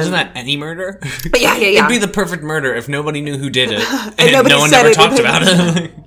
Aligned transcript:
Isn't 0.00 0.12
that 0.12 0.32
any 0.34 0.56
murder? 0.56 0.98
yeah, 1.36 1.56
yeah, 1.56 1.68
yeah. 1.68 1.78
It'd 1.78 1.88
be 1.88 1.98
the 1.98 2.12
perfect 2.12 2.42
murder 2.42 2.74
if 2.74 2.88
nobody 2.88 3.20
knew 3.20 3.36
who 3.38 3.50
did 3.50 3.70
it 3.70 3.80
and, 4.18 4.20
And 4.20 4.48
no 4.48 4.60
one 4.60 4.72
ever 4.72 4.92
talked 4.92 5.18
about 5.18 5.42
it. 5.44 5.92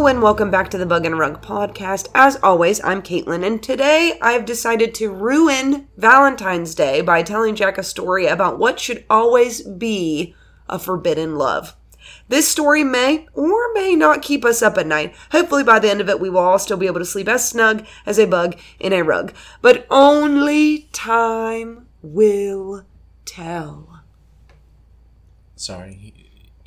Hello 0.00 0.08
and 0.08 0.22
welcome 0.22 0.50
back 0.50 0.70
to 0.70 0.78
the 0.78 0.86
Bug 0.86 1.04
and 1.04 1.18
Rug 1.18 1.42
podcast. 1.42 2.08
As 2.14 2.36
always, 2.42 2.82
I'm 2.82 3.02
Caitlin, 3.02 3.46
and 3.46 3.62
today 3.62 4.18
I've 4.22 4.46
decided 4.46 4.94
to 4.94 5.12
ruin 5.12 5.88
Valentine's 5.98 6.74
Day 6.74 7.02
by 7.02 7.22
telling 7.22 7.54
Jack 7.54 7.76
a 7.76 7.82
story 7.82 8.24
about 8.24 8.58
what 8.58 8.80
should 8.80 9.04
always 9.10 9.60
be 9.60 10.34
a 10.70 10.78
forbidden 10.78 11.36
love. 11.36 11.76
This 12.28 12.48
story 12.48 12.82
may 12.82 13.26
or 13.34 13.74
may 13.74 13.94
not 13.94 14.22
keep 14.22 14.42
us 14.42 14.62
up 14.62 14.78
at 14.78 14.86
night. 14.86 15.14
Hopefully, 15.32 15.64
by 15.64 15.78
the 15.78 15.90
end 15.90 16.00
of 16.00 16.08
it, 16.08 16.18
we 16.18 16.30
will 16.30 16.38
all 16.38 16.58
still 16.58 16.78
be 16.78 16.86
able 16.86 17.00
to 17.00 17.04
sleep 17.04 17.28
as 17.28 17.46
snug 17.46 17.84
as 18.06 18.18
a 18.18 18.26
bug 18.26 18.58
in 18.78 18.94
a 18.94 19.04
rug. 19.04 19.34
But 19.60 19.86
only 19.90 20.88
time 20.94 21.88
will 22.00 22.86
tell. 23.26 24.00
Sorry, 25.56 26.14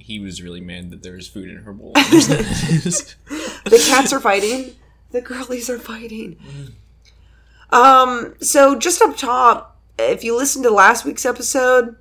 he, 0.03 0.19
was 0.19 0.41
really 0.41 0.61
mad 0.61 0.91
that 0.91 1.03
there 1.03 1.13
was 1.13 1.27
food 1.27 1.49
in 1.49 1.57
her 1.57 1.73
bowl. 1.73 1.93
The 3.65 3.83
cats 3.87 4.11
are 4.11 4.19
fighting. 4.19 4.75
The 5.11 5.21
girlies 5.21 5.69
are 5.69 5.79
fighting. 5.79 6.37
Um, 7.71 8.35
so 8.41 8.77
just 8.77 9.01
up 9.01 9.15
top, 9.15 9.79
if 9.97 10.23
you 10.23 10.35
listened 10.35 10.63
to 10.65 10.69
last 10.69 11.05
week's 11.05 11.25
episode, 11.25 11.95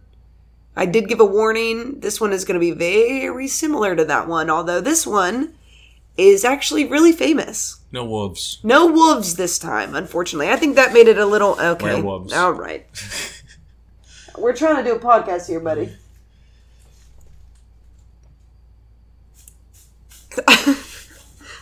I 0.76 0.86
did 0.86 1.08
give 1.08 1.20
a 1.20 1.24
warning. 1.24 2.00
This 2.00 2.20
one 2.20 2.32
is 2.32 2.44
going 2.44 2.60
to 2.60 2.60
be 2.60 2.72
very 2.72 3.46
similar 3.46 3.94
to 3.94 4.04
that 4.06 4.26
one, 4.26 4.50
although 4.50 4.80
this 4.80 5.06
one 5.06 5.54
is 6.16 6.44
actually 6.44 6.84
really 6.84 7.12
famous. 7.12 7.80
no 7.90 8.04
wolves. 8.04 8.58
No 8.62 8.86
wolves 8.86 9.36
this 9.36 9.58
time, 9.58 9.94
unfortunately. 9.94 10.50
I 10.50 10.56
think 10.56 10.76
that 10.76 10.92
made 10.92 11.08
it 11.08 11.18
a 11.18 11.26
little 11.26 11.58
okay. 11.60 11.94
Werewolves. 11.94 12.32
All 12.32 12.52
right. 12.52 12.86
We're 14.38 14.56
trying 14.56 14.76
to 14.76 14.90
do 14.90 14.96
a 14.96 14.98
podcast 14.98 15.46
here, 15.46 15.60
buddy. 15.60 15.94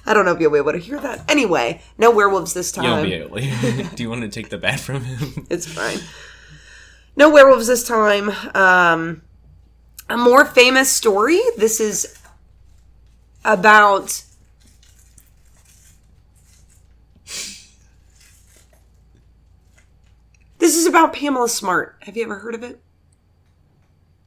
I 0.07 0.15
don't 0.15 0.25
know 0.25 0.33
if 0.33 0.41
you'll 0.41 0.51
be 0.51 0.59
able 0.59 0.73
to 0.73 0.79
hear 0.79 0.99
that. 0.99 1.31
Anyway, 1.31 1.83
no 1.99 2.11
werewolves 2.11 2.55
this 2.55 2.73
time. 2.73 2.85
You 2.85 2.91
won't 2.91 3.05
be 3.05 3.15
able. 3.15 3.91
Do 3.95 4.03
you 4.03 4.11
want 4.11 4.23
to 4.23 4.29
take 4.29 4.49
the 4.49 4.59
bat 4.59 4.81
from 4.81 5.05
him? 5.05 5.47
It's 5.51 5.67
fine. 5.67 5.99
No 7.17 7.31
werewolves 7.31 7.67
this 7.67 7.87
time. 7.87 8.31
Um, 8.55 9.23
a 10.09 10.17
more 10.17 10.45
famous 10.45 10.91
story. 10.91 11.41
This 11.57 11.81
is 11.81 12.19
about. 13.45 14.25
This 20.59 20.77
is 20.77 20.87
about 20.87 21.15
Pamela 21.15 21.49
Smart. 21.49 21.97
Have 22.01 22.17
you 22.17 22.23
ever 22.23 22.39
heard 22.41 22.55
of 22.55 22.63
it? 22.63 22.81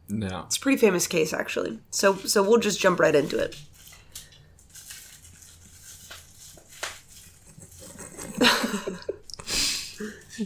No. 0.09 0.43
It's 0.45 0.57
a 0.57 0.59
pretty 0.59 0.77
famous 0.77 1.07
case, 1.07 1.31
actually. 1.31 1.79
So, 1.91 2.15
so 2.15 2.41
we'll 2.43 2.59
just 2.59 2.79
jump 2.79 2.99
right 2.99 3.13
into 3.13 3.37
it. 3.37 3.55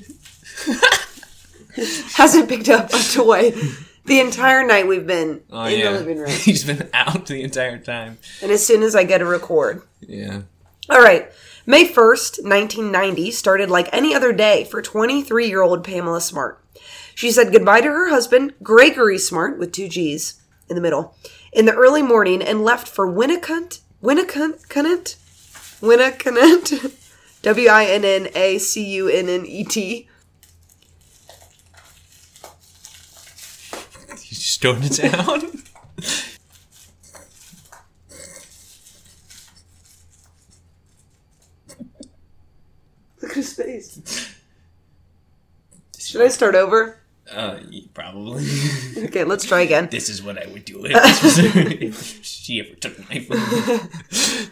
Hasn't 2.15 2.49
picked 2.49 2.69
up 2.69 2.91
a 2.93 2.99
toy 3.13 3.51
the 4.05 4.19
entire 4.19 4.65
night 4.65 4.87
we've 4.87 5.05
been 5.05 5.41
Oh 5.51 5.65
in 5.65 5.79
yeah. 5.79 5.91
the 5.91 5.99
living 5.99 6.17
room. 6.17 6.29
He's 6.31 6.63
been 6.63 6.89
out 6.93 7.27
the 7.27 7.43
entire 7.43 7.77
time. 7.77 8.17
And 8.41 8.51
as 8.51 8.65
soon 8.65 8.81
as 8.83 8.95
I 8.95 9.03
get 9.03 9.21
a 9.21 9.25
record. 9.25 9.83
Yeah. 10.01 10.41
All 10.89 11.01
right. 11.01 11.31
May 11.65 11.85
1st, 11.85 12.43
1990 12.43 13.31
started 13.31 13.69
like 13.69 13.89
any 13.91 14.15
other 14.15 14.31
day 14.33 14.63
for 14.63 14.81
23 14.81 15.47
year 15.47 15.61
old 15.61 15.83
Pamela 15.83 16.21
Smart. 16.21 16.63
She 17.13 17.31
said 17.31 17.51
goodbye 17.51 17.81
to 17.81 17.89
her 17.89 18.09
husband, 18.09 18.53
Gregory 18.63 19.17
Smart, 19.17 19.57
with 19.59 19.71
two 19.71 19.89
G's 19.89 20.41
in 20.69 20.75
the 20.75 20.81
middle, 20.81 21.15
in 21.51 21.65
the 21.65 21.73
early 21.73 22.01
morning 22.01 22.41
and 22.41 22.63
left 22.63 22.87
for 22.87 23.07
Winnacunnet, 23.07 23.79
Winnacunnet, 24.01 25.15
Winnacunnet, 25.81 26.93
W 27.41 27.69
I 27.69 27.85
N 27.85 28.03
N 28.03 28.27
A 28.35 28.57
C 28.57 28.83
U 28.95 29.07
N 29.09 29.29
N 29.29 29.45
E 29.45 29.63
T. 29.63 30.07
He's 34.19 34.39
just 34.39 34.61
going 34.61 34.81
to 34.81 34.89
town. 34.89 35.63
Look 43.21 43.31
at 43.31 43.35
his 43.35 43.53
face. 43.53 44.35
Should 45.97 46.21
I 46.21 46.27
start 46.29 46.55
over? 46.55 46.99
Uh, 47.31 47.59
probably. 47.93 48.45
Okay, 48.97 49.23
let's 49.23 49.45
try 49.45 49.61
again. 49.61 49.87
this 49.91 50.09
is 50.09 50.23
what 50.23 50.41
I 50.41 50.47
would 50.51 50.65
do 50.65 50.83
if, 50.83 50.91
if 51.81 52.25
she 52.25 52.59
ever 52.59 52.73
took 52.79 52.97
my 53.09 53.19
phone. 53.19 54.49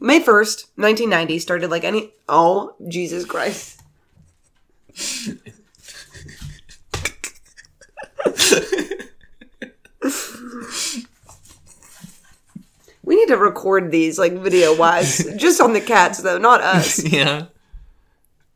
May 0.00 0.20
1st, 0.20 0.66
1990 0.76 1.38
started 1.40 1.70
like 1.70 1.84
any. 1.84 2.12
Oh, 2.28 2.74
Jesus 2.86 3.24
Christ. 3.24 3.82
we 13.02 13.16
need 13.16 13.28
to 13.28 13.36
record 13.36 13.90
these, 13.90 14.18
like 14.18 14.34
video 14.34 14.76
wise, 14.76 15.24
just 15.36 15.60
on 15.60 15.72
the 15.72 15.80
cats, 15.80 16.22
though, 16.22 16.38
not 16.38 16.60
us. 16.60 17.02
yeah. 17.12 17.46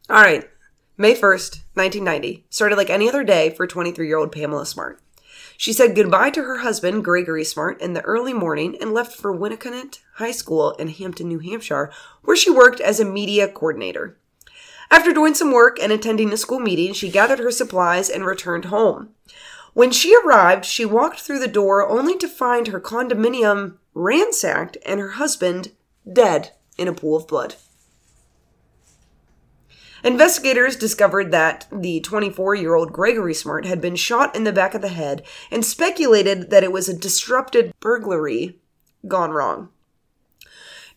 All 0.08 0.22
right. 0.22 0.48
May 0.96 1.14
1st, 1.14 1.62
1990, 1.74 2.44
started 2.50 2.76
like 2.76 2.90
any 2.90 3.08
other 3.08 3.24
day 3.24 3.50
for 3.50 3.66
23 3.66 4.06
year 4.06 4.18
old 4.18 4.30
Pamela 4.30 4.66
Smart. 4.66 5.00
She 5.56 5.72
said 5.72 5.94
goodbye 5.94 6.30
to 6.30 6.42
her 6.42 6.58
husband, 6.58 7.04
Gregory 7.04 7.44
Smart, 7.44 7.80
in 7.80 7.92
the 7.92 8.02
early 8.02 8.32
morning 8.32 8.76
and 8.80 8.92
left 8.92 9.16
for 9.16 9.36
Winnacunnet 9.36 10.00
High 10.14 10.32
School 10.32 10.72
in 10.72 10.88
Hampton, 10.88 11.28
New 11.28 11.38
Hampshire, 11.38 11.92
where 12.22 12.36
she 12.36 12.50
worked 12.50 12.80
as 12.80 13.00
a 13.00 13.04
media 13.04 13.48
coordinator. 13.48 14.18
After 14.90 15.12
doing 15.12 15.34
some 15.34 15.52
work 15.52 15.78
and 15.80 15.90
attending 15.90 16.32
a 16.32 16.36
school 16.36 16.60
meeting, 16.60 16.92
she 16.92 17.10
gathered 17.10 17.38
her 17.38 17.50
supplies 17.50 18.10
and 18.10 18.26
returned 18.26 18.66
home. 18.66 19.10
When 19.74 19.90
she 19.90 20.14
arrived, 20.14 20.66
she 20.66 20.84
walked 20.84 21.20
through 21.20 21.38
the 21.38 21.48
door 21.48 21.88
only 21.88 22.18
to 22.18 22.28
find 22.28 22.66
her 22.66 22.80
condominium 22.80 23.78
ransacked 23.94 24.76
and 24.84 25.00
her 25.00 25.12
husband 25.12 25.72
dead 26.10 26.52
in 26.76 26.88
a 26.88 26.92
pool 26.92 27.16
of 27.16 27.26
blood. 27.26 27.54
Investigators 30.04 30.74
discovered 30.74 31.30
that 31.30 31.66
the 31.70 32.00
24 32.00 32.56
year 32.56 32.74
old 32.74 32.92
Gregory 32.92 33.34
Smart 33.34 33.64
had 33.66 33.80
been 33.80 33.94
shot 33.94 34.34
in 34.34 34.44
the 34.44 34.52
back 34.52 34.74
of 34.74 34.82
the 34.82 34.88
head 34.88 35.22
and 35.50 35.64
speculated 35.64 36.50
that 36.50 36.64
it 36.64 36.72
was 36.72 36.88
a 36.88 36.98
disrupted 36.98 37.72
burglary 37.78 38.58
gone 39.06 39.30
wrong. 39.30 39.68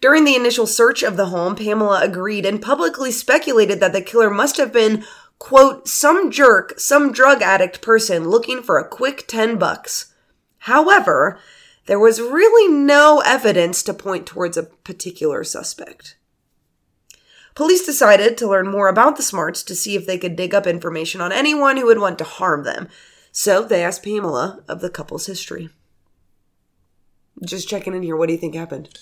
During 0.01 0.25
the 0.25 0.35
initial 0.35 0.67
search 0.67 1.03
of 1.03 1.17
the 1.17 1.27
home, 1.27 1.55
Pamela 1.55 2.01
agreed 2.01 2.45
and 2.45 2.61
publicly 2.61 3.11
speculated 3.11 3.79
that 3.79 3.93
the 3.93 4.01
killer 4.01 4.29
must 4.29 4.57
have 4.57 4.73
been, 4.73 5.05
quote, 5.39 5.87
some 5.87 6.31
jerk, 6.31 6.79
some 6.79 7.11
drug 7.11 7.41
addict 7.41 7.81
person 7.81 8.29
looking 8.29 8.61
for 8.61 8.77
a 8.77 8.87
quick 8.87 9.25
10 9.27 9.57
bucks. 9.57 10.13
However, 10.59 11.39
there 11.85 11.99
was 11.99 12.19
really 12.19 12.73
no 12.73 13.21
evidence 13.25 13.83
to 13.83 13.93
point 13.93 14.25
towards 14.25 14.57
a 14.57 14.63
particular 14.63 15.43
suspect. 15.43 16.17
Police 17.55 17.85
decided 17.85 18.37
to 18.37 18.47
learn 18.47 18.69
more 18.69 18.89
about 18.89 19.15
the 19.15 19.23
Smarts 19.23 19.63
to 19.63 19.75
see 19.75 19.95
if 19.95 20.05
they 20.05 20.17
could 20.17 20.35
dig 20.35 20.53
up 20.53 20.67
information 20.67 21.21
on 21.21 21.31
anyone 21.31 21.77
who 21.77 21.85
would 21.85 21.99
want 21.99 22.17
to 22.19 22.25
harm 22.25 22.63
them. 22.63 22.89
So 23.31 23.63
they 23.63 23.83
asked 23.83 24.03
Pamela 24.03 24.61
of 24.67 24.81
the 24.81 24.89
couple's 24.89 25.25
history. 25.25 25.69
Just 27.43 27.67
checking 27.69 27.93
in 27.95 28.03
here. 28.03 28.15
What 28.15 28.27
do 28.27 28.33
you 28.33 28.39
think 28.39 28.55
happened? 28.55 28.97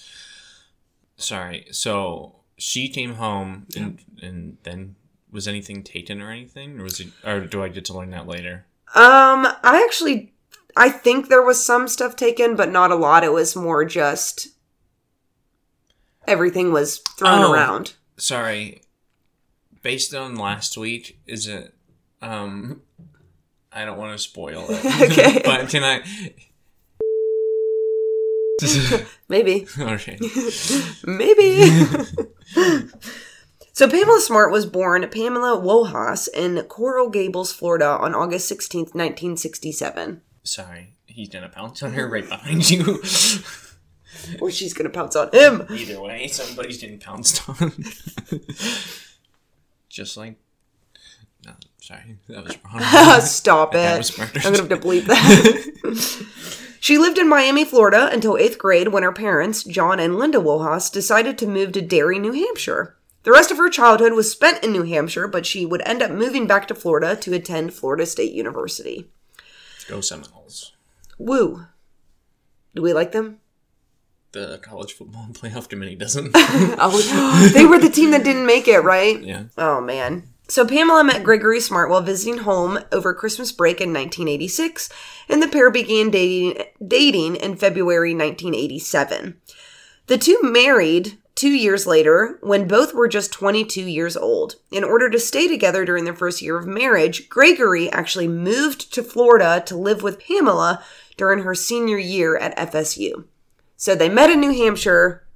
Sorry. 1.17 1.65
So 1.71 2.35
she 2.57 2.89
came 2.89 3.15
home 3.15 3.65
and 3.75 3.99
and 4.21 4.57
then 4.63 4.95
was 5.31 5.47
anything 5.47 5.83
taken 5.83 6.21
or 6.21 6.31
anything, 6.31 6.79
or 6.79 6.83
was 6.83 6.99
it? 6.99 7.07
Or 7.25 7.41
do 7.41 7.63
I 7.63 7.67
get 7.69 7.85
to 7.85 7.93
learn 7.93 8.11
that 8.11 8.27
later? 8.27 8.65
Um, 8.95 9.47
I 9.63 9.83
actually, 9.83 10.33
I 10.75 10.89
think 10.89 11.27
there 11.29 11.41
was 11.43 11.63
some 11.63 11.87
stuff 11.87 12.15
taken, 12.15 12.55
but 12.55 12.71
not 12.71 12.91
a 12.91 12.95
lot. 12.95 13.23
It 13.23 13.31
was 13.33 13.55
more 13.55 13.83
just 13.83 14.49
everything 16.27 16.71
was 16.71 16.99
thrown 17.17 17.41
Oh. 17.43 17.51
around. 17.53 17.93
Sorry. 18.17 18.81
Based 19.81 20.13
on 20.13 20.35
last 20.35 20.77
week, 20.77 21.19
is 21.27 21.47
it? 21.47 21.73
Um, 22.21 22.81
I 23.71 23.85
don't 23.85 23.97
want 23.97 24.13
to 24.13 24.17
spoil 24.17 24.65
it. 24.69 24.83
Okay. 25.11 25.41
but 25.45 25.69
can 25.69 25.83
I? 25.83 26.01
Maybe. 29.27 29.67
okay. 29.77 30.17
Maybe. 31.03 31.69
so 33.73 33.89
Pamela 33.89 34.21
Smart 34.21 34.51
was 34.51 34.65
born 34.65 35.07
Pamela 35.09 35.59
Wojas 35.59 36.29
in 36.33 36.63
Coral 36.63 37.09
Gables, 37.09 37.51
Florida 37.51 37.97
on 37.99 38.15
August 38.15 38.49
16th, 38.49 38.93
1967. 38.95 40.21
Sorry, 40.43 40.95
he's 41.07 41.29
gonna 41.29 41.49
pounce 41.49 41.83
on 41.83 41.93
her 41.93 42.07
right 42.07 42.27
behind 42.27 42.69
you. 42.69 43.01
Or 44.41 44.51
she's 44.51 44.73
going 44.73 44.89
to 44.89 44.89
pounce 44.97 45.15
on 45.15 45.29
him. 45.31 45.65
Either 45.69 46.01
way, 46.01 46.27
somebody's 46.27 46.77
getting 46.79 46.99
pounced 46.99 47.47
on. 47.49 47.71
Just 49.89 50.17
like. 50.17 50.35
No, 51.45 51.51
sorry, 51.81 52.17
that 52.29 52.43
was 52.43 52.57
wrong. 52.63 53.21
Stop 53.21 53.75
it. 53.75 53.97
was. 53.97 54.17
I'm 54.17 54.27
going 54.29 54.55
to 54.55 54.61
have 54.61 54.69
to 54.69 54.77
bleep 54.77 55.05
that. 55.05 56.27
she 56.79 56.97
lived 56.97 57.17
in 57.17 57.27
Miami, 57.27 57.65
Florida 57.65 58.09
until 58.11 58.37
eighth 58.37 58.57
grade 58.57 58.89
when 58.89 59.03
her 59.03 59.11
parents, 59.11 59.63
John 59.63 59.99
and 59.99 60.17
Linda 60.17 60.39
Wojas, 60.39 60.91
decided 60.91 61.37
to 61.39 61.47
move 61.47 61.73
to 61.73 61.81
Derry, 61.81 62.17
New 62.19 62.31
Hampshire. 62.31 62.95
The 63.23 63.31
rest 63.31 63.51
of 63.51 63.57
her 63.57 63.69
childhood 63.69 64.13
was 64.13 64.31
spent 64.31 64.63
in 64.63 64.71
New 64.71 64.83
Hampshire, 64.83 65.27
but 65.27 65.45
she 65.45 65.65
would 65.65 65.81
end 65.85 66.01
up 66.01 66.11
moving 66.11 66.45
back 66.47 66.67
to 66.67 66.75
Florida 66.75 67.15
to 67.17 67.33
attend 67.33 67.73
Florida 67.73 68.05
State 68.05 68.33
University. 68.33 69.09
Go 69.87 70.01
Seminoles. 70.01 70.73
Woo. 71.17 71.65
Do 72.75 72.81
we 72.81 72.93
like 72.93 73.11
them? 73.11 73.39
The 74.33 74.59
college 74.61 74.93
football 74.93 75.27
playoff 75.31 75.69
committee 75.69 75.95
doesn't. 75.95 76.31
Oh, 76.35 77.51
they 77.53 77.65
were 77.65 77.79
the 77.79 77.89
team 77.89 78.11
that 78.11 78.23
didn't 78.23 78.45
make 78.45 78.67
it, 78.67 78.79
right? 78.79 79.21
yeah. 79.21 79.45
Oh 79.57 79.79
man. 79.79 80.27
So 80.49 80.67
Pamela 80.67 81.03
met 81.03 81.23
Gregory 81.23 81.61
Smart 81.61 81.89
while 81.89 82.01
visiting 82.01 82.39
home 82.39 82.79
over 82.91 83.13
Christmas 83.13 83.51
break 83.51 83.79
in 83.79 83.93
1986, 83.93 84.89
and 85.29 85.41
the 85.41 85.47
pair 85.47 85.71
began 85.71 86.09
dating 86.09 86.63
dating 86.85 87.37
in 87.37 87.55
February 87.55 88.13
1987. 88.13 89.39
The 90.07 90.17
two 90.17 90.39
married 90.41 91.17
two 91.35 91.51
years 91.51 91.87
later 91.87 92.37
when 92.41 92.67
both 92.67 92.93
were 92.93 93.07
just 93.07 93.31
22 93.31 93.81
years 93.81 94.17
old. 94.17 94.55
In 94.71 94.83
order 94.83 95.09
to 95.09 95.19
stay 95.19 95.47
together 95.47 95.85
during 95.85 96.03
their 96.05 96.15
first 96.15 96.41
year 96.41 96.57
of 96.57 96.67
marriage, 96.67 97.29
Gregory 97.29 97.89
actually 97.91 98.27
moved 98.27 98.93
to 98.93 99.01
Florida 99.03 99.63
to 99.65 99.77
live 99.77 100.03
with 100.03 100.19
Pamela 100.19 100.83
during 101.17 101.43
her 101.43 101.55
senior 101.55 101.97
year 101.97 102.35
at 102.37 102.57
FSU. 102.57 103.25
So 103.75 103.95
they 103.95 104.09
met 104.09 104.29
in 104.29 104.39
New 104.39 104.53
Hampshire, 104.53 105.27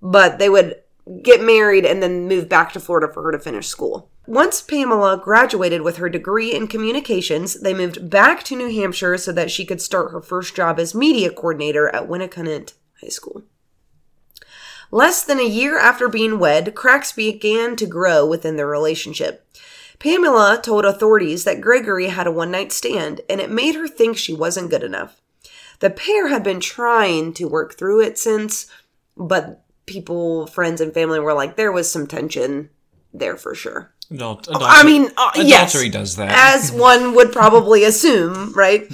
but 0.00 0.38
they 0.38 0.48
would 0.48 0.76
get 1.22 1.42
married 1.42 1.84
and 1.84 2.02
then 2.02 2.28
move 2.28 2.48
back 2.48 2.72
to 2.72 2.80
Florida 2.80 3.12
for 3.12 3.22
her 3.22 3.32
to 3.32 3.38
finish 3.38 3.66
school. 3.66 4.10
Once 4.26 4.60
Pamela 4.60 5.16
graduated 5.16 5.80
with 5.80 5.96
her 5.96 6.10
degree 6.10 6.54
in 6.54 6.68
communications, 6.68 7.60
they 7.60 7.72
moved 7.72 8.10
back 8.10 8.42
to 8.42 8.56
New 8.56 8.70
Hampshire 8.70 9.16
so 9.16 9.32
that 9.32 9.50
she 9.50 9.64
could 9.64 9.80
start 9.80 10.12
her 10.12 10.20
first 10.20 10.54
job 10.54 10.78
as 10.78 10.94
media 10.94 11.30
coordinator 11.30 11.88
at 11.94 12.08
Winnacunnet 12.08 12.74
High 13.00 13.08
School. 13.08 13.44
Less 14.90 15.24
than 15.24 15.38
a 15.38 15.48
year 15.48 15.78
after 15.78 16.08
being 16.08 16.38
wed, 16.38 16.74
cracks 16.74 17.12
began 17.12 17.76
to 17.76 17.86
grow 17.86 18.26
within 18.26 18.56
their 18.56 18.66
relationship. 18.66 19.46
Pamela 19.98 20.60
told 20.62 20.84
authorities 20.84 21.44
that 21.44 21.60
Gregory 21.60 22.08
had 22.08 22.26
a 22.26 22.32
one 22.32 22.50
night 22.50 22.70
stand, 22.70 23.22
and 23.28 23.40
it 23.40 23.50
made 23.50 23.74
her 23.74 23.88
think 23.88 24.16
she 24.16 24.34
wasn't 24.34 24.70
good 24.70 24.82
enough. 24.82 25.20
The 25.80 25.90
pair 25.90 26.28
had 26.28 26.42
been 26.42 26.60
trying 26.60 27.32
to 27.34 27.48
work 27.48 27.78
through 27.78 28.00
it 28.02 28.18
since, 28.18 28.66
but 29.16 29.64
people, 29.86 30.46
friends, 30.46 30.80
and 30.80 30.92
family 30.92 31.20
were 31.20 31.34
like, 31.34 31.56
there 31.56 31.72
was 31.72 31.90
some 31.90 32.06
tension 32.06 32.70
there 33.12 33.36
for 33.36 33.54
sure. 33.54 33.92
Adult, 34.10 34.48
I 34.50 34.84
mean, 34.84 35.10
uh, 35.16 35.30
yes, 35.36 35.70
adultery 35.70 35.90
does 35.90 36.16
that. 36.16 36.30
as 36.30 36.72
one 36.72 37.14
would 37.14 37.30
probably 37.32 37.84
assume, 37.84 38.52
right? 38.54 38.90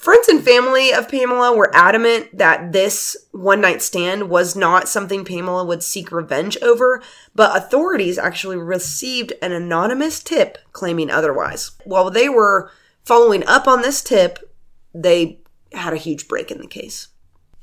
Friends 0.00 0.28
and 0.28 0.42
family 0.42 0.94
of 0.94 1.10
Pamela 1.10 1.54
were 1.54 1.70
adamant 1.76 2.38
that 2.38 2.72
this 2.72 3.18
one 3.32 3.60
night 3.60 3.82
stand 3.82 4.30
was 4.30 4.56
not 4.56 4.88
something 4.88 5.26
Pamela 5.26 5.62
would 5.62 5.82
seek 5.82 6.10
revenge 6.10 6.56
over, 6.62 7.02
but 7.34 7.54
authorities 7.54 8.16
actually 8.16 8.56
received 8.56 9.34
an 9.42 9.52
anonymous 9.52 10.22
tip 10.22 10.56
claiming 10.72 11.10
otherwise. 11.10 11.72
While 11.84 12.10
they 12.10 12.30
were 12.30 12.70
following 13.04 13.46
up 13.46 13.68
on 13.68 13.82
this 13.82 14.02
tip, 14.02 14.49
they 14.94 15.40
had 15.72 15.92
a 15.92 15.98
huge 15.98 16.28
break 16.28 16.50
in 16.50 16.58
the 16.58 16.66
case. 16.66 17.08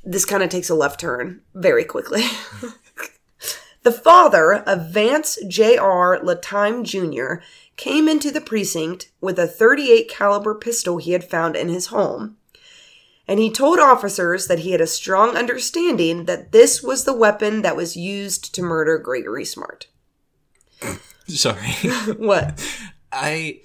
This 0.03 0.25
kind 0.25 0.41
of 0.41 0.49
takes 0.49 0.69
a 0.69 0.75
left 0.75 0.99
turn 0.99 1.41
very 1.53 1.83
quickly. 1.83 2.23
The 3.87 3.93
father 3.93 4.53
of 4.53 4.91
Vance 4.91 5.37
J.R. 5.47 6.19
Lattime 6.21 6.83
Jr. 6.83 7.35
came 7.77 8.09
into 8.09 8.31
the 8.31 8.41
precinct 8.41 9.13
with 9.21 9.39
a 9.39 9.47
38 9.47 10.09
caliber 10.09 10.53
pistol 10.55 10.97
he 10.97 11.13
had 11.13 11.23
found 11.23 11.55
in 11.55 11.69
his 11.69 11.85
home. 11.85 12.35
And 13.29 13.39
he 13.39 13.49
told 13.49 13.79
officers 13.79 14.47
that 14.47 14.59
he 14.59 14.71
had 14.71 14.81
a 14.81 14.87
strong 14.87 15.37
understanding 15.37 16.25
that 16.25 16.51
this 16.51 16.83
was 16.83 17.05
the 17.05 17.13
weapon 17.13 17.61
that 17.61 17.77
was 17.77 17.95
used 17.95 18.53
to 18.55 18.61
murder 18.61 18.97
Gregory 18.97 19.45
Smart. 19.45 19.87
Sorry. 21.27 21.71
What? 22.17 22.61
I 23.09 23.61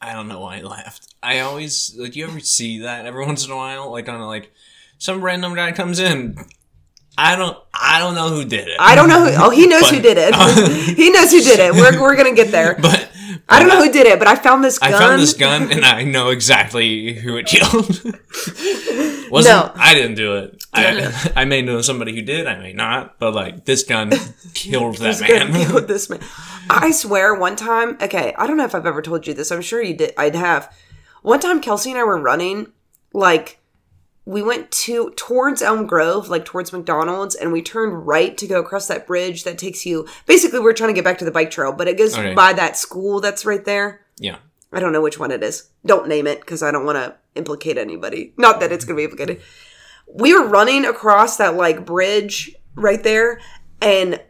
I 0.00 0.12
don't 0.14 0.28
know 0.28 0.40
why 0.40 0.58
I 0.58 0.62
laughed. 0.62 1.14
I 1.22 1.40
always 1.40 1.94
like 1.98 2.16
you 2.16 2.26
ever 2.26 2.40
see 2.40 2.80
that 2.80 3.04
every 3.06 3.24
once 3.26 3.44
in 3.44 3.50
a 3.50 3.56
while, 3.56 3.90
like 3.90 4.08
on 4.08 4.20
a, 4.20 4.26
like 4.26 4.52
some 4.98 5.20
random 5.22 5.54
guy 5.54 5.72
comes 5.72 5.98
in. 5.98 6.36
I 7.18 7.36
don't 7.36 7.56
I 7.74 7.98
don't 7.98 8.14
know 8.14 8.30
who 8.30 8.44
did 8.44 8.68
it. 8.68 8.76
I 8.80 8.94
don't 8.94 9.08
know 9.08 9.24
who. 9.24 9.30
Oh, 9.36 9.50
he 9.50 9.66
knows 9.66 9.82
But- 9.82 9.94
who 9.96 10.00
did 10.00 10.16
it. 10.16 10.32
Uh, 10.34 10.68
he 10.96 11.10
knows 11.10 11.30
who 11.30 11.40
did 11.42 11.58
it. 11.60 11.74
We're, 11.74 12.00
we're 12.00 12.16
to 12.34 12.34
get 12.34 12.50
there. 12.50 12.76
but 12.80 13.09
I 13.48 13.58
don't 13.60 13.68
know 13.68 13.84
who 13.84 13.92
did 13.92 14.06
it, 14.06 14.18
but 14.18 14.28
I 14.28 14.36
found 14.36 14.62
this 14.64 14.78
gun. 14.78 14.94
I 14.94 14.98
found 14.98 15.20
this 15.20 15.34
gun 15.34 15.72
and 15.72 15.84
I 15.84 16.04
know 16.04 16.30
exactly 16.30 17.14
who 17.14 17.36
it 17.36 17.46
killed. 17.46 17.86
Wasn't 19.30 19.54
No. 19.54 19.72
I 19.74 19.94
didn't 19.94 20.16
do 20.16 20.36
it. 20.36 20.62
I, 20.72 21.32
I 21.36 21.44
may 21.44 21.62
know 21.62 21.80
somebody 21.80 22.14
who 22.14 22.22
did, 22.22 22.46
I 22.46 22.56
may 22.58 22.72
not, 22.72 23.18
but 23.18 23.34
like 23.34 23.64
this 23.64 23.82
gun 23.84 24.10
killed 24.54 24.96
that 24.98 25.20
man. 25.20 25.74
with 25.74 25.88
this 25.88 26.10
man? 26.10 26.20
I 26.68 26.90
swear, 26.90 27.34
one 27.34 27.56
time. 27.56 27.96
Okay, 28.00 28.34
I 28.36 28.46
don't 28.46 28.56
know 28.56 28.64
if 28.64 28.74
I've 28.74 28.86
ever 28.86 29.02
told 29.02 29.26
you 29.26 29.34
this. 29.34 29.50
I'm 29.50 29.62
sure 29.62 29.82
you 29.82 29.94
did. 29.96 30.12
I'd 30.16 30.34
have. 30.34 30.74
One 31.22 31.40
time, 31.40 31.60
Kelsey 31.60 31.90
and 31.90 31.98
I 31.98 32.04
were 32.04 32.18
running. 32.18 32.72
Like, 33.12 33.59
we 34.26 34.42
went 34.42 34.70
to 34.70 35.10
towards 35.16 35.62
Elm 35.62 35.86
Grove, 35.86 36.28
like 36.28 36.44
towards 36.44 36.72
McDonald's, 36.72 37.34
and 37.34 37.52
we 37.52 37.62
turned 37.62 38.06
right 38.06 38.36
to 38.38 38.46
go 38.46 38.60
across 38.60 38.86
that 38.88 39.06
bridge 39.06 39.44
that 39.44 39.58
takes 39.58 39.84
you. 39.86 40.06
Basically, 40.26 40.60
we're 40.60 40.72
trying 40.74 40.90
to 40.90 40.94
get 40.94 41.04
back 41.04 41.18
to 41.18 41.24
the 41.24 41.30
bike 41.30 41.50
trail, 41.50 41.72
but 41.72 41.88
it 41.88 41.96
goes 41.98 42.16
Okay. 42.16 42.34
by 42.34 42.52
that 42.52 42.76
school 42.76 43.20
that's 43.20 43.44
right 43.44 43.64
there. 43.64 44.02
yeah. 44.18 44.36
I 44.72 44.78
don't 44.78 44.92
know 44.92 45.02
which 45.02 45.18
one 45.18 45.32
it 45.32 45.42
is. 45.42 45.68
Don't 45.84 46.06
name 46.06 46.28
it 46.28 46.38
because 46.38 46.62
I 46.62 46.70
don't 46.70 46.84
want 46.86 46.94
to 46.94 47.16
implicate 47.34 47.76
anybody. 47.76 48.32
Not 48.36 48.60
that 48.60 48.70
it's 48.70 48.84
going 48.84 48.94
to 48.94 49.00
be 49.00 49.04
implicated. 49.04 49.42
We 50.14 50.32
were 50.32 50.46
running 50.46 50.84
across 50.84 51.38
that 51.38 51.56
like 51.56 51.84
bridge 51.84 52.54
right 52.76 53.02
there, 53.02 53.40
and 53.82 54.20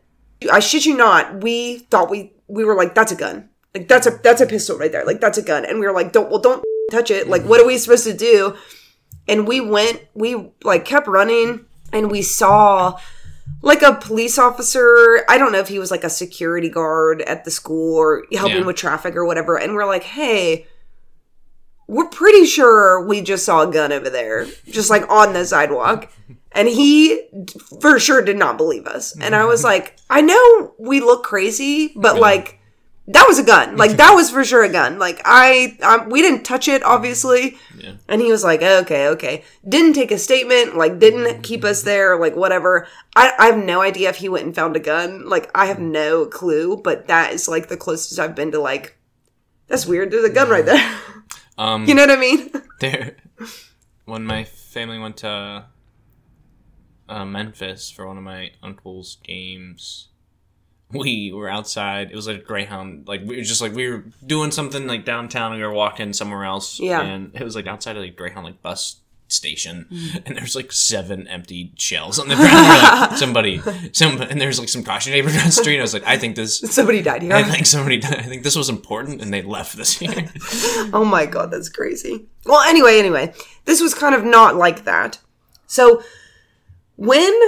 I 0.51 0.61
shit 0.61 0.87
you 0.87 0.97
not, 0.97 1.43
we 1.43 1.81
thought 1.91 2.09
we 2.09 2.33
we 2.49 2.65
were 2.65 2.75
like, 2.75 2.95
"That's 2.95 3.13
a 3.13 3.17
gun. 3.17 3.51
Like 3.75 3.87
that's 3.89 4.07
a 4.07 4.13
that's 4.23 4.41
a 4.41 4.47
pistol 4.47 4.79
right 4.79 4.91
there. 4.91 5.05
Like 5.05 5.21
that's 5.21 5.37
a 5.37 5.43
gun." 5.43 5.67
And 5.67 5.79
we 5.79 5.85
were 5.87 5.93
like, 5.93 6.13
"Don't 6.13 6.31
well, 6.31 6.41
don't 6.41 6.65
touch 6.91 7.11
it. 7.11 7.29
Like 7.29 7.43
what 7.43 7.61
are 7.61 7.67
we 7.67 7.77
supposed 7.77 8.05
to 8.05 8.15
do?" 8.15 8.57
And 9.31 9.47
we 9.49 9.61
went, 9.61 10.03
we 10.15 10.51
like 10.65 10.85
kept 10.85 11.07
running, 11.07 11.65
and 11.93 12.11
we 12.11 12.21
saw 12.23 12.99
like 13.63 13.83
a 13.83 13.95
police 13.95 14.39
officer. 14.39 15.25
I 15.29 15.39
don't 15.39 15.53
know 15.53 15.59
if 15.61 15.69
he 15.69 15.79
was 15.79 15.91
like 15.91 16.05
a 16.05 16.11
security 16.11 16.69
guard 16.69 17.23
at 17.23 17.45
the 17.45 17.51
school 17.51 17.97
or 17.97 18.25
helping 18.37 18.59
Yeah. 18.59 18.65
with 18.67 18.77
traffic 18.77 19.17
or 19.17 19.25
whatever. 19.25 19.59
And 19.59 19.75
we're 19.75 19.87
like, 19.87 20.03
hey, 20.05 20.67
we're 21.87 22.09
pretty 22.09 22.47
sure 22.47 23.05
we 23.05 23.21
just 23.21 23.45
saw 23.45 23.63
a 23.63 23.73
gun 23.73 23.93
over 23.93 24.09
there, 24.09 24.47
just 24.69 24.91
like 24.91 25.09
on 25.11 25.33
the 25.33 25.45
sidewalk. 25.45 26.11
And 26.53 26.69
he 26.69 27.23
for 27.81 27.99
sure 27.99 28.23
did 28.23 28.37
not 28.37 28.57
believe 28.57 28.87
us. 28.87 29.17
And 29.21 29.35
I 29.35 29.45
was 29.45 29.65
like, 29.73 29.97
I 30.09 30.21
know 30.21 30.75
we 30.79 31.01
look 31.01 31.25
crazy, 31.25 31.93
but 31.97 32.19
like, 32.21 32.60
that 33.13 33.25
was 33.29 33.39
a 33.39 33.43
gun. 33.43 33.77
Like 33.81 33.97
that 33.97 34.13
was 34.15 34.31
for 34.31 34.45
sure 34.45 34.63
a 34.63 34.69
gun. 34.69 34.99
Like 34.99 35.23
I, 35.25 35.77
um, 35.83 36.11
we 36.11 36.21
didn't 36.23 36.45
touch 36.45 36.69
it, 36.69 36.83
obviously. 36.83 37.57
Yeah. 37.79 37.95
And 38.09 38.21
he 38.21 38.31
was 38.31 38.45
like, 38.45 38.63
okay, 38.63 39.09
okay. 39.09 39.45
Didn't 39.67 39.95
take 39.95 40.11
a 40.11 40.19
statement, 40.19 40.77
like, 40.77 40.99
didn't 40.99 41.43
keep 41.43 41.65
us 41.65 41.83
there, 41.83 42.19
like, 42.19 42.37
whatever. 42.37 42.87
I, 43.17 43.33
I 43.39 43.47
have 43.47 43.57
no 43.57 43.81
idea 43.81 44.11
if 44.11 44.17
he 44.17 44.29
went 44.29 44.45
and 44.45 44.55
found 44.55 44.77
a 44.77 44.81
gun. 44.81 45.27
Like, 45.27 45.51
I 45.55 45.65
have 45.67 45.79
no 45.79 46.27
clue, 46.27 46.77
but 46.77 47.07
that 47.07 47.33
is, 47.33 47.49
like, 47.49 47.69
the 47.69 47.79
closest 47.79 48.19
I've 48.21 48.35
been 48.35 48.53
to, 48.53 48.61
like, 48.61 48.99
that's 49.67 49.87
weird. 49.87 50.11
There's 50.11 50.25
a 50.25 50.33
gun 50.33 50.49
right 50.49 50.67
there. 50.67 50.99
Um 51.59 51.87
you 51.87 51.95
know 51.95 52.03
what 52.03 52.11
I 52.11 52.17
mean? 52.17 52.51
there 52.81 53.17
when 54.07 54.25
my 54.25 54.45
family 54.45 54.99
went 54.99 55.19
to 55.19 55.67
uh, 57.07 57.25
Memphis 57.27 57.91
for 57.91 58.07
one 58.07 58.17
of 58.17 58.23
my 58.23 58.53
uncle's 58.63 59.19
games 59.23 60.09
we 60.93 61.33
were 61.33 61.49
outside 61.49 62.11
it 62.11 62.17
was 62.17 62.27
like 62.27 62.39
a 62.39 62.43
greyhound 62.43 63.07
like 63.07 63.21
we 63.25 63.37
were 63.37 63.43
just 63.43 63.61
like 63.61 63.73
we 63.73 63.89
were 63.89 64.05
doing 64.27 64.51
something 64.51 64.87
like 64.87 65.05
downtown 65.05 65.53
and 65.53 65.61
we 65.61 65.67
were 65.67 65.73
walking 65.73 66.13
somewhere 66.13 66.45
else 66.45 66.81
Yeah. 66.81 67.01
and 67.01 67.35
it 67.35 67.43
was 67.45 67.55
like 67.55 67.67
outside 67.67 67.97
of 67.97 68.03
like 68.03 68.17
greyhound 68.17 68.47
like 68.47 68.63
bus 68.63 69.01
station, 69.33 69.87
mm. 69.91 70.23
and 70.27 70.37
there's 70.37 70.57
like 70.57 70.73
seven 70.73 71.27
empty 71.29 71.73
shells 71.77 72.19
on 72.19 72.29
the 72.29 72.37
ground. 72.37 72.51
Like, 72.51 73.13
somebody, 73.17 73.61
some, 73.93 74.21
and 74.21 74.41
there's 74.41 74.59
like 74.59 74.69
some 74.69 74.83
caution 74.83 75.13
tape 75.13 75.27
across 75.27 75.45
the 75.45 75.63
street. 75.63 75.79
I 75.79 75.83
was 75.83 75.95
like, 75.95 76.07
I 76.07 76.19
think 76.19 76.37
this. 76.37 76.59
Somebody 76.75 77.03
died 77.03 77.23
here. 77.23 77.33
I 77.33 77.43
think 77.43 77.67
somebody. 77.67 77.99
Died. 77.99 78.19
I 78.19 78.23
think 78.23 78.43
this 78.43 78.57
was 78.57 78.69
important, 78.69 79.23
and 79.23 79.33
they 79.33 79.43
left 79.43 79.77
this 79.77 79.99
here. 79.99 80.27
Oh 80.93 81.05
my 81.05 81.27
god, 81.27 81.51
that's 81.51 81.69
crazy. 81.69 82.27
Well, 82.45 82.61
anyway, 82.69 82.99
anyway, 82.99 83.33
this 83.65 83.81
was 83.81 83.95
kind 83.95 84.15
of 84.15 84.25
not 84.25 84.57
like 84.57 84.85
that. 84.85 85.19
So, 85.67 86.03
when 86.97 87.39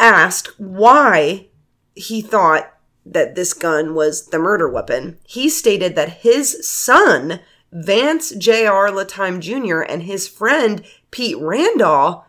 asked 0.00 0.58
why 0.58 1.48
he 1.94 2.20
thought 2.20 2.72
that 3.06 3.34
this 3.34 3.52
gun 3.52 3.94
was 3.94 4.28
the 4.28 4.38
murder 4.38 4.68
weapon, 4.68 5.18
he 5.24 5.48
stated 5.48 5.94
that 5.94 6.20
his 6.20 6.66
son, 6.66 7.40
Vance 7.72 8.30
J.R. 8.30 8.90
Lattime 8.90 9.40
Jr., 9.40 9.80
and 9.80 10.04
his 10.04 10.28
friend 10.28 10.82
Pete 11.10 11.38
Randall 11.38 12.24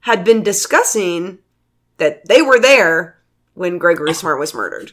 had 0.00 0.24
been 0.24 0.42
discussing 0.42 1.38
that 1.98 2.26
they 2.26 2.40
were 2.42 2.58
there 2.58 3.18
when 3.54 3.78
Gregory 3.78 4.14
Smart 4.14 4.38
was 4.38 4.54
murdered. 4.54 4.92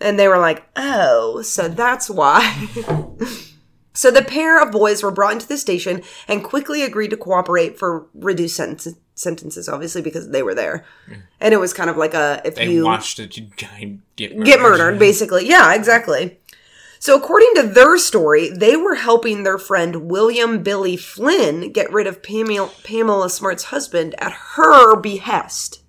And 0.00 0.18
they 0.18 0.26
were 0.26 0.38
like, 0.38 0.66
oh, 0.74 1.42
so 1.42 1.68
that's 1.68 2.10
why. 2.10 2.68
So 3.94 4.10
the 4.10 4.22
pair 4.22 4.60
of 4.62 4.72
boys 4.72 5.02
were 5.02 5.10
brought 5.10 5.32
into 5.34 5.46
the 5.48 5.58
station 5.58 6.02
and 6.26 6.42
quickly 6.42 6.82
agreed 6.82 7.10
to 7.10 7.16
cooperate 7.16 7.78
for 7.78 8.06
reduced 8.14 8.58
senten- 8.58 8.96
sentences, 9.14 9.68
obviously 9.68 10.00
because 10.00 10.30
they 10.30 10.42
were 10.42 10.54
there, 10.54 10.84
and 11.40 11.52
it 11.52 11.58
was 11.58 11.72
kind 11.74 11.90
of 11.90 11.96
like 11.98 12.14
a 12.14 12.40
if 12.44 12.54
They 12.54 12.70
you 12.72 12.84
watched 12.84 13.18
a 13.18 13.26
guy 13.56 13.98
get 14.16 14.32
murdered. 14.32 14.46
get 14.46 14.60
murdered, 14.60 14.98
basically. 14.98 15.46
Yeah, 15.46 15.74
exactly. 15.74 16.38
So 16.98 17.16
according 17.18 17.52
to 17.56 17.62
their 17.64 17.98
story, 17.98 18.48
they 18.48 18.76
were 18.76 18.94
helping 18.94 19.42
their 19.42 19.58
friend 19.58 20.08
William 20.08 20.62
Billy 20.62 20.96
Flynn 20.96 21.72
get 21.72 21.92
rid 21.92 22.06
of 22.06 22.22
Pamela, 22.22 22.70
Pamela 22.84 23.28
Smart's 23.28 23.64
husband 23.64 24.14
at 24.18 24.32
her 24.54 24.94
behest. 24.96 25.82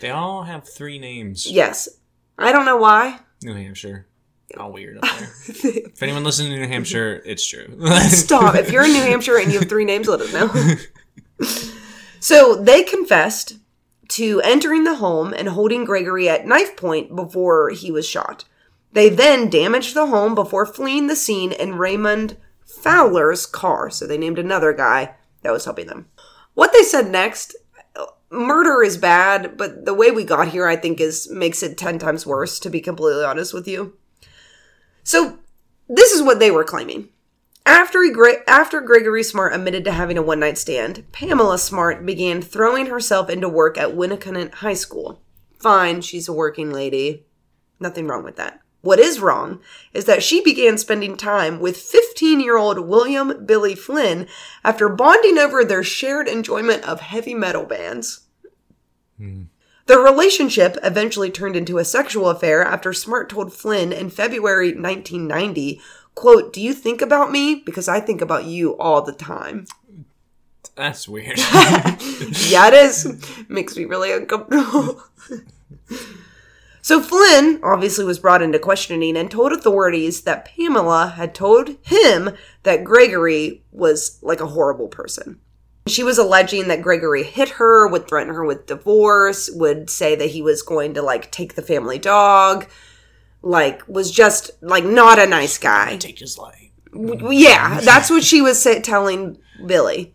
They 0.00 0.10
all 0.10 0.42
have 0.42 0.68
three 0.68 0.98
names. 0.98 1.46
Yes, 1.50 1.88
I 2.36 2.52
don't 2.52 2.66
know 2.66 2.76
why. 2.76 3.20
Oh, 3.20 3.24
New 3.42 3.54
Hampshire. 3.54 4.06
All 4.58 4.72
weird 4.72 4.98
up 4.98 5.04
there. 5.18 5.30
if 5.62 6.02
anyone 6.02 6.24
listening 6.24 6.52
to 6.52 6.58
New 6.58 6.68
Hampshire, 6.68 7.20
it's 7.24 7.46
true. 7.46 7.66
Stop. 8.08 8.54
If 8.54 8.70
you're 8.70 8.84
in 8.84 8.92
New 8.92 9.02
Hampshire 9.02 9.38
and 9.38 9.52
you 9.52 9.58
have 9.58 9.68
three 9.68 9.84
names, 9.84 10.08
let 10.08 10.20
us 10.20 10.32
know. 10.32 10.50
so 12.20 12.54
they 12.56 12.82
confessed 12.82 13.58
to 14.08 14.40
entering 14.42 14.84
the 14.84 14.96
home 14.96 15.34
and 15.34 15.48
holding 15.48 15.84
Gregory 15.84 16.28
at 16.28 16.46
knife 16.46 16.76
point 16.76 17.14
before 17.14 17.70
he 17.70 17.90
was 17.90 18.08
shot. 18.08 18.44
They 18.92 19.08
then 19.08 19.50
damaged 19.50 19.94
the 19.94 20.06
home 20.06 20.34
before 20.34 20.64
fleeing 20.64 21.08
the 21.08 21.16
scene 21.16 21.52
in 21.52 21.76
Raymond 21.76 22.36
Fowler's 22.64 23.46
car. 23.46 23.90
So 23.90 24.06
they 24.06 24.16
named 24.16 24.38
another 24.38 24.72
guy 24.72 25.16
that 25.42 25.52
was 25.52 25.64
helping 25.64 25.88
them. 25.88 26.08
What 26.54 26.72
they 26.72 26.82
said 26.82 27.10
next 27.10 27.56
murder 28.30 28.82
is 28.82 28.96
bad, 28.96 29.56
but 29.56 29.84
the 29.84 29.94
way 29.94 30.10
we 30.10 30.24
got 30.24 30.48
here, 30.48 30.66
I 30.66 30.76
think, 30.76 31.00
is 31.00 31.28
makes 31.30 31.62
it 31.62 31.76
ten 31.76 31.98
times 31.98 32.26
worse. 32.26 32.58
To 32.60 32.70
be 32.70 32.80
completely 32.80 33.24
honest 33.24 33.52
with 33.52 33.68
you. 33.68 33.96
So 35.06 35.38
this 35.88 36.10
is 36.10 36.20
what 36.20 36.40
they 36.40 36.50
were 36.50 36.64
claiming. 36.64 37.10
After, 37.64 38.02
he, 38.02 38.12
after 38.48 38.80
Gregory 38.80 39.22
Smart 39.22 39.54
admitted 39.54 39.84
to 39.84 39.92
having 39.92 40.18
a 40.18 40.22
one 40.22 40.40
night 40.40 40.58
stand, 40.58 41.04
Pamela 41.12 41.58
Smart 41.58 42.04
began 42.04 42.42
throwing 42.42 42.86
herself 42.86 43.30
into 43.30 43.48
work 43.48 43.78
at 43.78 43.94
Winnacunnet 43.94 44.54
High 44.54 44.74
School. 44.74 45.22
Fine, 45.60 46.00
she's 46.00 46.26
a 46.26 46.32
working 46.32 46.72
lady. 46.72 47.24
Nothing 47.78 48.08
wrong 48.08 48.24
with 48.24 48.34
that. 48.34 48.60
What 48.80 48.98
is 48.98 49.20
wrong 49.20 49.60
is 49.94 50.06
that 50.06 50.24
she 50.24 50.42
began 50.42 50.76
spending 50.76 51.16
time 51.16 51.60
with 51.60 51.76
15 51.76 52.40
year 52.40 52.56
old 52.56 52.80
William 52.80 53.46
Billy 53.46 53.76
Flynn 53.76 54.26
after 54.64 54.88
bonding 54.88 55.38
over 55.38 55.64
their 55.64 55.84
shared 55.84 56.26
enjoyment 56.26 56.82
of 56.82 56.98
heavy 56.98 57.34
metal 57.34 57.64
bands. 57.64 58.26
Hmm. 59.18 59.44
Their 59.86 60.00
relationship 60.00 60.76
eventually 60.82 61.30
turned 61.30 61.56
into 61.56 61.78
a 61.78 61.84
sexual 61.84 62.28
affair 62.28 62.64
after 62.64 62.92
Smart 62.92 63.30
told 63.30 63.52
Flynn 63.52 63.92
in 63.92 64.10
February 64.10 64.68
1990, 64.68 65.80
quote, 66.14 66.52
Do 66.52 66.60
you 66.60 66.74
think 66.74 67.00
about 67.00 67.30
me? 67.30 67.62
Because 67.64 67.88
I 67.88 68.00
think 68.00 68.20
about 68.20 68.44
you 68.44 68.76
all 68.78 69.02
the 69.02 69.12
time. 69.12 69.66
That's 70.74 71.08
weird. 71.08 71.38
yeah, 71.38 72.68
it 72.68 72.74
is. 72.74 73.24
Makes 73.48 73.76
me 73.76 73.84
really 73.84 74.12
uncomfortable. 74.12 75.02
so 76.82 77.00
Flynn 77.00 77.60
obviously 77.62 78.04
was 78.04 78.18
brought 78.18 78.42
into 78.42 78.58
questioning 78.58 79.16
and 79.16 79.30
told 79.30 79.52
authorities 79.52 80.22
that 80.22 80.44
Pamela 80.44 81.14
had 81.16 81.34
told 81.34 81.76
him 81.82 82.36
that 82.64 82.84
Gregory 82.84 83.62
was 83.70 84.18
like 84.20 84.40
a 84.40 84.48
horrible 84.48 84.88
person. 84.88 85.40
She 85.86 86.02
was 86.02 86.18
alleging 86.18 86.68
that 86.68 86.82
Gregory 86.82 87.22
hit 87.22 87.50
her, 87.50 87.86
would 87.86 88.08
threaten 88.08 88.34
her 88.34 88.44
with 88.44 88.66
divorce, 88.66 89.48
would 89.52 89.88
say 89.88 90.16
that 90.16 90.30
he 90.30 90.42
was 90.42 90.62
going 90.62 90.94
to 90.94 91.02
like 91.02 91.30
take 91.30 91.54
the 91.54 91.62
family 91.62 91.98
dog, 91.98 92.66
like 93.42 93.86
was 93.88 94.10
just 94.10 94.50
like 94.60 94.84
not 94.84 95.18
a 95.18 95.26
nice 95.26 95.58
guy. 95.58 95.96
Take 95.96 96.18
his 96.18 96.38
life. 96.38 96.70
W- 96.92 97.30
Yeah, 97.30 97.80
that's 97.80 98.10
what 98.10 98.24
she 98.24 98.40
was 98.42 98.66
telling 98.82 99.38
Billy. 99.64 100.14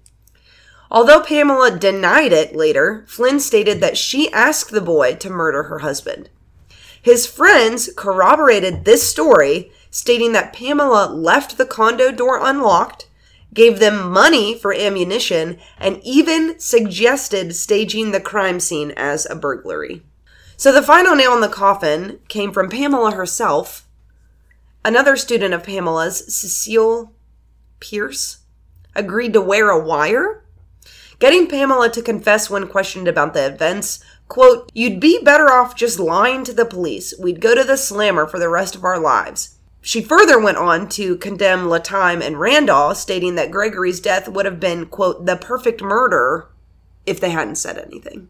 Although 0.90 1.22
Pamela 1.22 1.78
denied 1.78 2.34
it 2.34 2.54
later, 2.54 3.06
Flynn 3.08 3.40
stated 3.40 3.80
that 3.80 3.98
she 3.98 4.30
asked 4.34 4.72
the 4.72 4.82
boy 4.82 5.16
to 5.16 5.30
murder 5.30 5.64
her 5.64 5.80
husband. 5.80 6.30
His 7.02 7.26
friends 7.26 7.90
corroborated 7.96 8.84
this 8.84 9.10
story, 9.10 9.72
stating 9.90 10.34
that 10.34 10.52
Pamela 10.54 11.10
left 11.10 11.58
the 11.58 11.66
condo 11.66 12.12
door 12.12 12.40
unlocked, 12.42 13.08
gave 13.54 13.80
them 13.80 14.12
money 14.12 14.58
for 14.58 14.74
ammunition, 14.74 15.60
and 15.78 16.00
even 16.04 16.60
suggested 16.60 17.56
staging 17.56 18.12
the 18.12 18.20
crime 18.20 18.60
scene 18.60 18.92
as 18.92 19.26
a 19.26 19.36
burglary. 19.36 20.04
So 20.58 20.72
the 20.72 20.82
final 20.82 21.16
nail 21.16 21.34
in 21.34 21.42
the 21.42 21.48
coffin 21.48 22.20
came 22.28 22.52
from 22.52 22.70
Pamela 22.70 23.12
herself, 23.12 23.88
Another 24.84 25.16
student 25.16 25.54
of 25.54 25.64
Pamela's, 25.64 26.34
Cecile 26.34 27.14
Pierce, 27.80 28.40
agreed 28.96 29.34
to 29.34 29.42
wear 29.42 29.70
a 29.70 29.80
wire. 29.80 30.44
Getting 31.20 31.48
Pamela 31.48 31.92
to 31.92 32.02
confess 32.02 32.50
when 32.50 32.68
questioned 32.68 33.08
about 33.08 33.36
the 33.36 33.46
events, 33.46 34.04
quote, 34.28 34.72
You'd 34.74 35.00
be 35.00 35.22
better 35.24 35.52
off 35.52 35.76
just 35.76 36.00
lying 36.00 36.44
to 36.46 36.54
the 36.54 36.66
police. 36.66 37.14
We'd 37.20 37.42
go 37.42 37.54
to 37.54 37.64
the 37.64 37.78
slammer 37.78 38.26
for 38.26 38.40
the 38.40 38.50
rest 38.50 38.74
of 38.76 38.84
our 38.84 38.98
lives. 38.98 39.60
She 39.82 40.02
further 40.02 40.40
went 40.40 40.58
on 40.58 40.88
to 40.90 41.18
condemn 41.18 41.68
Lattime 41.68 42.22
and 42.22 42.40
Randall, 42.40 42.94
stating 42.94 43.36
that 43.36 43.50
Gregory's 43.52 44.00
death 44.00 44.28
would 44.28 44.46
have 44.46 44.60
been, 44.60 44.86
quote, 44.86 45.26
the 45.26 45.36
perfect 45.36 45.82
murder 45.82 46.48
if 47.06 47.20
they 47.20 47.32
hadn't 47.32 47.56
said 47.56 47.78
anything. 47.80 48.30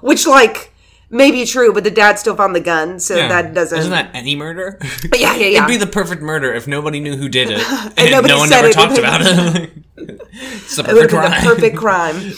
Which, 0.00 0.28
like, 0.28 0.72
may 1.10 1.32
be 1.32 1.44
true, 1.44 1.72
but 1.72 1.82
the 1.82 1.90
dad 1.90 2.20
still 2.20 2.36
found 2.36 2.54
the 2.54 2.60
gun, 2.60 3.00
so 3.00 3.16
Yeah. 3.16 3.26
that 3.28 3.52
doesn't. 3.52 3.80
Isn't 3.80 3.90
that 3.90 4.10
any 4.14 4.36
murder? 4.36 4.78
yeah, 5.12 5.34
yeah, 5.34 5.46
yeah. 5.46 5.56
It'd 5.58 5.66
be 5.68 5.76
the 5.76 5.88
perfect 5.88 6.22
murder 6.22 6.52
if 6.54 6.68
nobody 6.68 7.00
knew 7.00 7.16
who 7.16 7.28
did 7.28 7.50
it 7.50 7.58
and, 7.68 7.92
And 7.98 8.10
nobody 8.12 8.32
no 8.34 8.38
one 8.38 8.52
ever 8.52 8.70
talked 8.70 8.96
about 8.98 9.22
it. 9.22 9.70
it's 9.96 10.76
the 10.76 10.88
It 10.88 10.94
would 10.94 11.10
perfect 11.10 11.10
been 11.10 11.18
crime. 11.20 11.42
the 11.42 11.48
perfect 11.48 11.76
crime. 11.76 12.32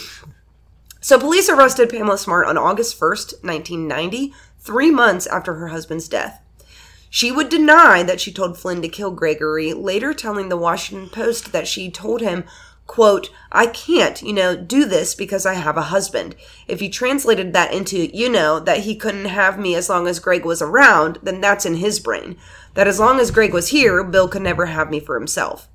So 1.02 1.18
police 1.18 1.50
arrested 1.50 1.90
Pamela 1.90 2.16
Smart 2.16 2.46
on 2.46 2.56
August 2.56 2.98
1st, 2.98 3.44
1990, 3.44 4.32
three 4.60 4.90
months 4.90 5.26
after 5.26 5.54
her 5.54 5.68
husband's 5.68 6.08
death. 6.08 6.40
She 7.14 7.30
would 7.30 7.50
deny 7.50 8.02
that 8.04 8.22
she 8.22 8.32
told 8.32 8.56
Flynn 8.56 8.80
to 8.80 8.88
kill 8.88 9.10
Gregory, 9.10 9.74
later 9.74 10.14
telling 10.14 10.48
the 10.48 10.56
Washington 10.56 11.10
Post 11.10 11.52
that 11.52 11.68
she 11.68 11.90
told 11.90 12.22
him, 12.22 12.44
quote, 12.86 13.28
I 13.52 13.66
can't, 13.66 14.22
you 14.22 14.32
know, 14.32 14.56
do 14.56 14.86
this 14.86 15.14
because 15.14 15.44
I 15.44 15.52
have 15.52 15.76
a 15.76 15.92
husband. 15.92 16.34
If 16.66 16.80
you 16.80 16.88
translated 16.88 17.52
that 17.52 17.74
into, 17.74 18.06
you 18.16 18.30
know, 18.30 18.58
that 18.60 18.78
he 18.84 18.96
couldn't 18.96 19.26
have 19.26 19.58
me 19.58 19.74
as 19.74 19.90
long 19.90 20.08
as 20.08 20.20
Greg 20.20 20.46
was 20.46 20.62
around, 20.62 21.18
then 21.22 21.42
that's 21.42 21.66
in 21.66 21.74
his 21.74 22.00
brain. 22.00 22.38
That 22.72 22.88
as 22.88 22.98
long 22.98 23.20
as 23.20 23.30
Greg 23.30 23.52
was 23.52 23.68
here, 23.68 24.02
Bill 24.02 24.26
could 24.26 24.40
never 24.40 24.64
have 24.64 24.90
me 24.90 24.98
for 24.98 25.14
himself. 25.14 25.68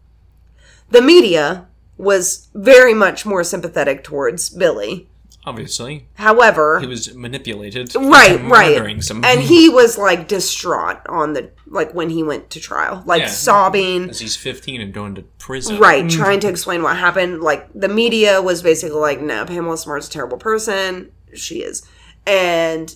The 0.90 1.04
media 1.04 1.68
was 1.98 2.48
very 2.56 2.96
much 2.96 3.28
more 3.28 3.44
sympathetic 3.44 4.04
towards 4.04 4.50
Billy. 4.50 5.08
Obviously, 5.48 6.08
However, 6.16 6.80
he 6.82 6.86
was 6.88 7.16
manipulated. 7.16 7.96
right, 7.96 8.42
right, 8.44 9.02
somebody. 9.04 9.34
and 9.34 9.42
he 9.42 9.70
was 9.70 9.98
like 9.98 10.28
distraught 10.28 11.00
on 11.08 11.32
the 11.34 11.52
like 11.66 11.94
when 11.94 12.10
he 12.10 12.22
went 12.22 12.50
to 12.50 12.60
trial, 12.60 13.02
like 13.06 13.22
Yeah. 13.22 13.28
sobbing, 13.30 14.10
As 14.10 14.20
he's 14.20 14.36
15 14.36 14.82
and 14.82 14.94
going 14.94 15.16
to 15.16 15.22
prison. 15.40 15.80
right, 15.80 16.10
trying 16.10 16.42
to 16.42 16.50
explain 16.50 16.84
what 16.84 16.98
happened. 16.98 17.42
Like 17.42 17.68
the 17.74 17.88
media 17.88 18.42
was 18.42 18.62
basically 18.62 19.00
like, 19.00 19.22
"No, 19.22 19.46
Pamela 19.46 19.78
Smart's 19.78 20.08
a 20.08 20.12
terrible 20.12 20.38
person. 20.38 21.12
She 21.34 21.62
is," 21.64 21.82
and 22.26 22.94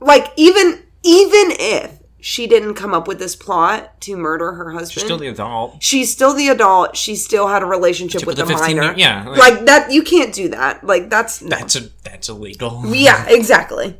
like 0.00 0.32
even 0.36 0.82
even 1.02 1.52
if 1.58 1.99
she 2.22 2.46
didn't 2.46 2.74
come 2.74 2.92
up 2.94 3.08
with 3.08 3.18
this 3.18 3.34
plot 3.36 4.00
to 4.02 4.16
murder 4.16 4.52
her 4.52 4.70
husband, 4.72 4.92
She's 4.92 5.02
still 5.04 5.18
the 5.18 5.28
adult. 5.28 5.82
she's 5.82 6.12
still 6.12 6.34
the 6.34 6.48
adult. 6.48 6.96
She 6.96 7.16
still 7.16 7.48
had 7.48 7.62
a 7.62 7.66
relationship 7.66 8.20
with, 8.26 8.38
With 8.38 8.48
the 8.48 8.52
the 8.54 8.58
15 8.58 8.76
minor. 8.76 8.94
yeah, 8.96 9.26
like, 9.28 9.38
like- 9.38 9.66
that. 9.66 9.90
You 9.92 10.02
can't 10.02 10.32
do 10.34 10.48
that. 10.50 10.84
Like 10.84 11.10
that's 11.10 11.42
no. 11.42 11.48
That's 11.48 11.76
a 11.76 11.88
that's 12.04 12.28
illegal. 12.28 12.82
yeah, 12.86 13.26
exactly. 13.28 13.96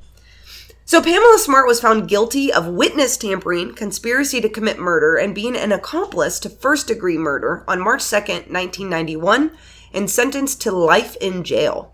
So 0.84 1.00
Pamela 1.00 1.38
Smart 1.38 1.68
was 1.68 1.80
found 1.80 2.08
guilty 2.08 2.52
of 2.52 2.66
witness 2.66 3.16
tampering, 3.16 3.74
conspiracy 3.74 4.40
to 4.40 4.48
commit 4.48 4.78
murder, 4.80 5.14
and 5.14 5.34
being 5.34 5.56
an 5.56 5.70
accomplice 5.70 6.40
to 6.40 6.48
first 6.50 6.88
degree 6.88 7.16
murder 7.16 7.62
on 7.68 7.80
March 7.80 8.00
2nd, 8.00 8.50
1991, 8.50 9.52
and 9.94 10.10
sentenced 10.10 10.60
to 10.62 10.72
life 10.72 11.14
in 11.20 11.44
jail. 11.44 11.92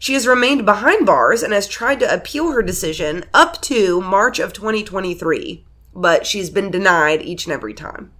She 0.00 0.14
has 0.14 0.26
remained 0.26 0.64
behind 0.64 1.04
bars 1.04 1.42
and 1.42 1.52
has 1.52 1.68
tried 1.68 2.00
to 2.00 2.12
appeal 2.12 2.52
her 2.52 2.62
decision 2.62 3.26
up 3.34 3.60
to 3.60 4.00
March 4.00 4.38
of 4.38 4.54
2023, 4.54 5.66
but 5.94 6.26
she's 6.26 6.48
been 6.48 6.70
denied 6.70 7.20
each 7.20 7.44
and 7.44 7.52
every 7.52 7.74
time. 7.74 8.10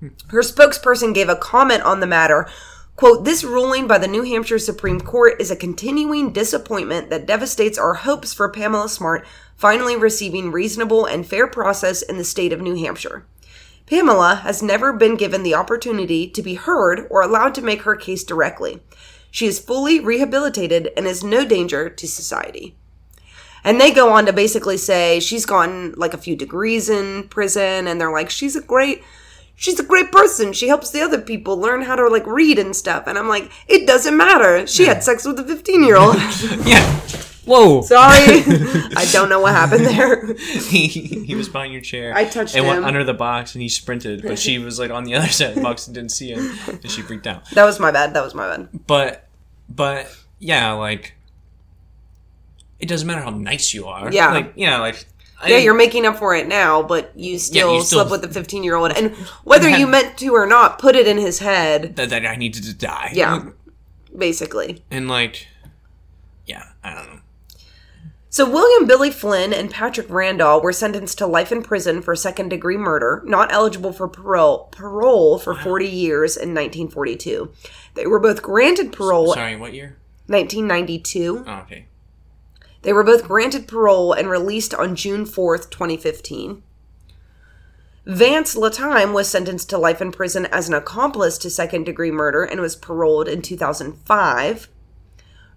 Hmm. 0.00 0.08
Her 0.28 0.42
spokesperson 0.42 1.14
gave 1.14 1.30
a 1.30 1.34
comment 1.34 1.84
on 1.84 2.00
the 2.00 2.06
matter. 2.06 2.50
Quote, 2.96 3.24
this 3.24 3.44
ruling 3.44 3.86
by 3.86 3.96
the 3.96 4.06
New 4.06 4.24
Hampshire 4.24 4.58
Supreme 4.58 5.00
Court 5.00 5.40
is 5.40 5.50
a 5.50 5.56
continuing 5.56 6.34
disappointment 6.34 7.08
that 7.08 7.24
devastates 7.24 7.78
our 7.78 7.94
hopes 7.94 8.34
for 8.34 8.50
Pamela 8.50 8.90
Smart 8.90 9.26
finally 9.56 9.96
receiving 9.96 10.52
reasonable 10.52 11.06
and 11.06 11.26
fair 11.26 11.46
process 11.46 12.02
in 12.02 12.18
the 12.18 12.24
state 12.24 12.52
of 12.52 12.60
New 12.60 12.74
Hampshire. 12.74 13.24
Pamela 13.86 14.34
has 14.42 14.62
never 14.62 14.92
been 14.92 15.16
given 15.16 15.44
the 15.44 15.54
opportunity 15.54 16.28
to 16.28 16.42
be 16.42 16.54
heard 16.54 17.06
or 17.08 17.22
allowed 17.22 17.54
to 17.54 17.62
make 17.62 17.82
her 17.82 17.96
case 17.96 18.22
directly. 18.22 18.82
She 19.32 19.46
is 19.46 19.58
fully 19.58 19.98
rehabilitated 19.98 20.90
and 20.94 21.06
is 21.06 21.24
no 21.24 21.44
danger 21.44 21.88
to 21.88 22.06
society. 22.06 22.76
And 23.64 23.80
they 23.80 23.90
go 23.90 24.12
on 24.12 24.26
to 24.26 24.32
basically 24.32 24.76
say 24.76 25.20
she's 25.20 25.46
gotten 25.46 25.94
like 25.96 26.12
a 26.12 26.18
few 26.18 26.36
degrees 26.36 26.90
in 26.90 27.28
prison, 27.28 27.86
and 27.86 27.98
they're 27.98 28.12
like, 28.12 28.28
she's 28.28 28.56
a 28.56 28.60
great, 28.60 29.02
she's 29.54 29.80
a 29.80 29.84
great 29.84 30.12
person. 30.12 30.52
She 30.52 30.68
helps 30.68 30.90
the 30.90 31.00
other 31.00 31.18
people 31.18 31.56
learn 31.56 31.80
how 31.80 31.96
to 31.96 32.06
like 32.08 32.26
read 32.26 32.58
and 32.58 32.76
stuff. 32.76 33.04
And 33.06 33.18
I'm 33.18 33.28
like, 33.28 33.50
it 33.68 33.86
doesn't 33.86 34.16
matter. 34.16 34.66
She 34.66 34.84
had 34.84 35.02
sex 35.02 35.24
with 35.24 35.40
a 35.40 35.44
15 35.44 35.82
year 35.82 35.96
old. 35.96 36.16
Yeah. 36.66 37.00
Whoa. 37.44 37.82
Sorry, 37.82 38.14
I 38.96 39.08
don't 39.12 39.28
know 39.28 39.40
what 39.40 39.52
happened 39.52 39.84
there. 39.86 40.32
he, 40.36 40.86
he 40.88 41.34
was 41.34 41.48
behind 41.48 41.72
your 41.72 41.82
chair. 41.82 42.14
I 42.14 42.24
touched 42.24 42.54
and 42.54 42.64
him. 42.64 42.70
went 42.72 42.84
under 42.84 43.02
the 43.04 43.14
box 43.14 43.54
and 43.54 43.62
he 43.62 43.68
sprinted, 43.68 44.22
but 44.22 44.38
she 44.38 44.58
was 44.64 44.78
like 44.78 44.90
on 44.90 45.04
the 45.04 45.14
other 45.14 45.28
side 45.28 45.50
of 45.50 45.54
the 45.56 45.60
box 45.62 45.86
and 45.86 45.94
didn't 45.94 46.12
see 46.12 46.30
him, 46.32 46.52
and 46.68 46.90
she 46.90 47.02
freaked 47.02 47.26
out. 47.26 47.48
That 47.50 47.64
was 47.64 47.80
my 47.80 47.90
bad. 47.90 48.14
That 48.14 48.22
was 48.24 48.34
my 48.34 48.48
bad. 48.56 48.68
But, 48.86 49.26
but 49.68 50.14
yeah, 50.38 50.72
like 50.72 51.14
it 52.78 52.88
doesn't 52.88 53.06
matter 53.06 53.22
how 53.22 53.30
nice 53.30 53.72
you 53.74 53.86
are. 53.86 54.12
Yeah. 54.12 54.32
like 54.32 54.52
you 54.56 54.66
know, 54.68 54.78
like 54.80 55.04
I, 55.40 55.48
Yeah, 55.50 55.56
you're 55.58 55.74
making 55.74 56.06
up 56.06 56.18
for 56.18 56.34
it 56.36 56.46
now, 56.46 56.82
but 56.82 57.10
you 57.16 57.38
still, 57.38 57.74
you 57.74 57.82
still- 57.82 58.06
slept 58.06 58.10
with 58.22 58.24
a 58.30 58.32
15 58.32 58.62
year 58.62 58.76
old, 58.76 58.92
and 58.92 59.14
whether 59.44 59.68
You 59.68 59.78
you 59.78 59.86
meant 59.88 60.16
to 60.18 60.28
or 60.34 60.46
not, 60.46 60.78
put 60.78 60.94
it 60.94 61.08
in 61.08 61.18
his 61.18 61.40
head. 61.40 61.96
that, 61.96 62.10
that 62.10 62.24
I 62.24 62.36
needed 62.36 62.62
to 62.64 62.74
die. 62.74 63.10
Yeah, 63.14 63.50
basically. 64.16 64.84
and 64.92 65.08
like, 65.08 65.48
yeah, 66.46 66.64
I 66.84 66.94
don't 66.94 67.06
know. 67.12 67.20
So 68.32 68.48
William 68.48 68.86
Billy 68.86 69.10
Flynn 69.10 69.52
and 69.52 69.70
Patrick 69.70 70.06
Randall 70.08 70.62
were 70.62 70.72
sentenced 70.72 71.18
to 71.18 71.26
life 71.26 71.52
in 71.52 71.62
prison 71.62 72.00
for 72.00 72.16
second 72.16 72.48
degree 72.48 72.78
murder, 72.78 73.22
not 73.26 73.52
eligible 73.52 73.92
for 73.92 74.08
parole, 74.08 74.68
parole 74.72 75.38
for 75.38 75.54
40 75.54 75.86
years 75.86 76.38
in 76.38 76.54
1942. 76.54 77.52
They 77.92 78.06
were 78.06 78.18
both 78.18 78.40
granted 78.40 78.90
parole 78.90 79.34
Sorry, 79.34 79.56
what 79.56 79.74
year? 79.74 79.98
1992. 80.28 81.44
Oh, 81.46 81.52
okay. 81.58 81.84
They 82.80 82.94
were 82.94 83.04
both 83.04 83.28
granted 83.28 83.68
parole 83.68 84.14
and 84.14 84.30
released 84.30 84.72
on 84.72 84.96
June 84.96 85.26
4th, 85.26 85.68
2015. 85.68 86.62
Vance 88.06 88.56
Lattime 88.56 89.12
was 89.12 89.28
sentenced 89.28 89.68
to 89.68 89.76
life 89.76 90.00
in 90.00 90.10
prison 90.10 90.46
as 90.46 90.68
an 90.68 90.74
accomplice 90.74 91.36
to 91.36 91.50
second 91.50 91.84
degree 91.84 92.10
murder 92.10 92.44
and 92.44 92.62
was 92.62 92.76
paroled 92.76 93.28
in 93.28 93.42
2005. 93.42 94.68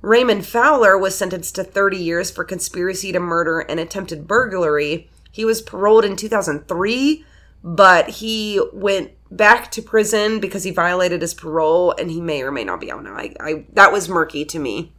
Raymond 0.06 0.46
Fowler 0.46 1.00
was 1.00 1.18
sentenced 1.18 1.56
to 1.56 1.64
30 1.64 1.98
years 1.98 2.30
for 2.30 2.44
conspiracy 2.44 3.12
to 3.12 3.20
murder 3.20 3.62
and 3.62 3.80
attempted 3.80 4.28
burglary. 4.28 5.10
He 5.32 5.44
was 5.44 5.64
paroled 5.64 6.06
in 6.06 6.16
2003, 6.16 7.26
but 7.64 8.10
he 8.10 8.62
went 8.72 9.14
back 9.32 9.72
to 9.72 9.82
prison 9.82 10.40
because 10.40 10.64
he 10.64 10.70
violated 10.70 11.22
his 11.22 11.34
parole 11.34 11.92
and 11.98 12.12
he 12.12 12.22
may 12.22 12.44
or 12.44 12.52
may 12.52 12.64
not 12.64 12.80
be 12.80 12.92
out 12.92 13.04
now. 13.04 13.16
I, 13.16 13.34
I 13.40 13.66
that 13.74 13.92
was 13.92 14.08
murky 14.08 14.46
to 14.46 14.60
me. 14.60 14.94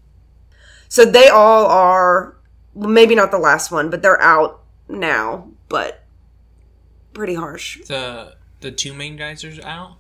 So 0.89 1.05
they 1.05 1.29
all 1.29 1.67
are 1.67 2.37
maybe 2.75 3.15
not 3.15 3.31
the 3.31 3.39
last 3.39 3.71
one, 3.71 3.91
but 3.91 4.03
they're 4.03 4.21
out 4.21 4.65
now, 4.89 5.51
but 5.69 6.03
pretty 7.15 7.35
harsh. 7.35 7.81
The 7.85 8.35
the 8.61 8.73
two 8.73 8.93
main 8.93 9.17
guys 9.17 9.45
are 9.45 9.55
out. 9.65 9.99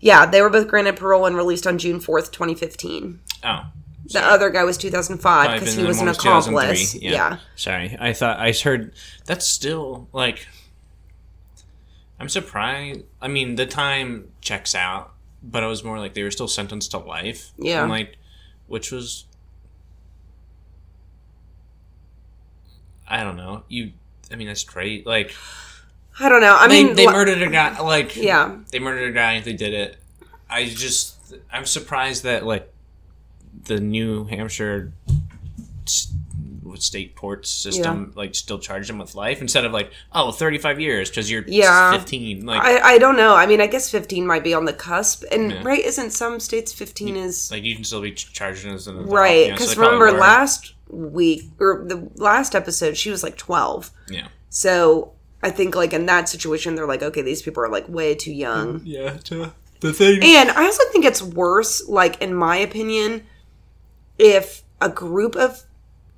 Yeah, 0.00 0.24
they 0.24 0.40
were 0.40 0.48
both 0.48 0.68
granted 0.68 0.96
parole 0.96 1.26
and 1.26 1.36
released 1.36 1.66
on 1.66 1.76
June 1.76 1.98
4th, 2.00 2.32
2015. 2.32 3.20
Oh, 3.44 3.64
The 4.12 4.20
other 4.24 4.50
guy 4.50 4.64
was 4.64 4.76
2005 4.78 5.60
because 5.60 5.74
he 5.74 5.84
was 5.84 6.00
an 6.00 6.06
2003. 6.06 6.56
accomplice. 6.60 6.94
Yeah. 6.94 7.38
Sorry, 7.56 7.96
I 8.00 8.12
thought 8.12 8.38
I 8.38 8.52
heard 8.52 8.92
that's 9.26 9.46
still 9.46 10.08
like. 10.12 10.46
I'm 12.20 12.28
surprised. 12.28 13.02
I 13.22 13.28
mean, 13.28 13.54
the 13.56 13.66
time 13.66 14.28
checks 14.40 14.74
out, 14.74 15.12
but 15.42 15.62
I 15.62 15.66
was 15.66 15.84
more 15.84 15.98
like 15.98 16.14
they 16.14 16.22
were 16.24 16.30
still 16.32 16.48
sentenced 16.48 16.90
to 16.92 16.98
life. 16.98 17.52
Yeah. 17.58 17.82
I'm 17.82 17.88
like, 17.88 18.16
which 18.66 18.90
was. 18.90 19.24
I 23.06 23.22
don't 23.24 23.36
know. 23.36 23.62
You, 23.68 23.92
I 24.30 24.36
mean, 24.36 24.48
that's 24.48 24.64
great. 24.64 25.06
Like 25.06 25.34
I 26.20 26.28
don't 26.28 26.40
know. 26.40 26.56
I 26.56 26.66
they 26.68 26.84
mean, 26.84 26.96
they 26.96 27.06
murdered 27.06 27.40
a 27.42 27.48
guy. 27.50 27.78
Like 27.80 28.16
Yeah. 28.16 28.56
they 28.70 28.78
murdered 28.78 29.10
a 29.10 29.12
guy. 29.12 29.40
They 29.40 29.52
did 29.52 29.72
it. 29.74 29.96
I 30.50 30.64
just 30.66 31.16
I'm 31.52 31.64
surprised 31.66 32.24
that 32.24 32.44
like 32.44 32.72
the 33.68 33.78
New 33.80 34.24
Hampshire 34.24 34.92
s- 35.86 36.12
state 36.76 37.16
court 37.16 37.46
system 37.46 38.12
like 38.14 38.34
still 38.34 38.58
charged 38.58 38.88
them 38.88 38.98
with 38.98 39.14
life 39.14 39.40
instead 39.40 39.64
of 39.64 39.72
like 39.72 39.90
oh 40.12 40.30
35 40.30 40.78
years 40.78 41.08
because 41.08 41.28
you're 41.30 41.42
Yeah. 41.46 41.92
15 41.92 42.44
like 42.46 42.62
I, 42.62 42.94
I 42.94 42.98
don't 42.98 43.16
know. 43.16 43.34
I 43.34 43.46
mean, 43.46 43.60
I 43.60 43.66
guess 43.66 43.90
15 43.90 44.26
might 44.26 44.44
be 44.44 44.54
on 44.54 44.64
the 44.64 44.72
cusp. 44.72 45.24
And, 45.32 45.50
Yeah. 45.50 45.62
right, 45.64 45.84
isn't 45.84 46.10
some 46.10 46.38
states 46.40 46.72
15 46.72 47.16
is. 47.16 47.50
like 47.50 47.62
you 47.64 47.74
can 47.74 47.84
still 47.84 48.02
be 48.02 48.12
ch- 48.12 48.32
charged 48.32 48.66
as 48.66 48.86
an 48.86 48.96
adult, 48.96 49.10
Right. 49.10 49.46
you 49.46 49.50
know, 49.52 49.56
so 49.56 49.62
Because 49.64 49.76
remember 49.78 50.12
were. 50.12 50.18
last 50.18 50.74
week, 50.88 51.44
or 51.58 51.84
the 51.86 52.08
last 52.16 52.54
episode, 52.54 52.96
she 52.96 53.10
was 53.10 53.22
like 53.22 53.36
12. 53.36 53.90
yeah 54.10 54.28
So 54.50 55.12
I 55.42 55.50
think, 55.50 55.74
like, 55.76 55.92
in 55.92 56.06
that 56.06 56.28
situation, 56.28 56.74
they're 56.74 56.86
like, 56.86 57.02
okay, 57.02 57.22
these 57.22 57.42
people 57.42 57.62
are 57.62 57.68
like 57.68 57.88
way 57.88 58.14
too 58.14 58.32
young. 58.32 58.82
yeah 58.84 59.16
to- 59.24 59.52
the 59.80 59.92
thing 59.92 60.20
And 60.22 60.50
I 60.50 60.64
also 60.64 60.82
think 60.92 61.04
it's 61.04 61.22
worse, 61.22 61.88
like, 61.88 62.20
in 62.22 62.34
my 62.34 62.56
opinion, 62.56 63.22
if 64.18 64.62
a 64.80 64.88
group 64.88 65.36
of, 65.36 65.62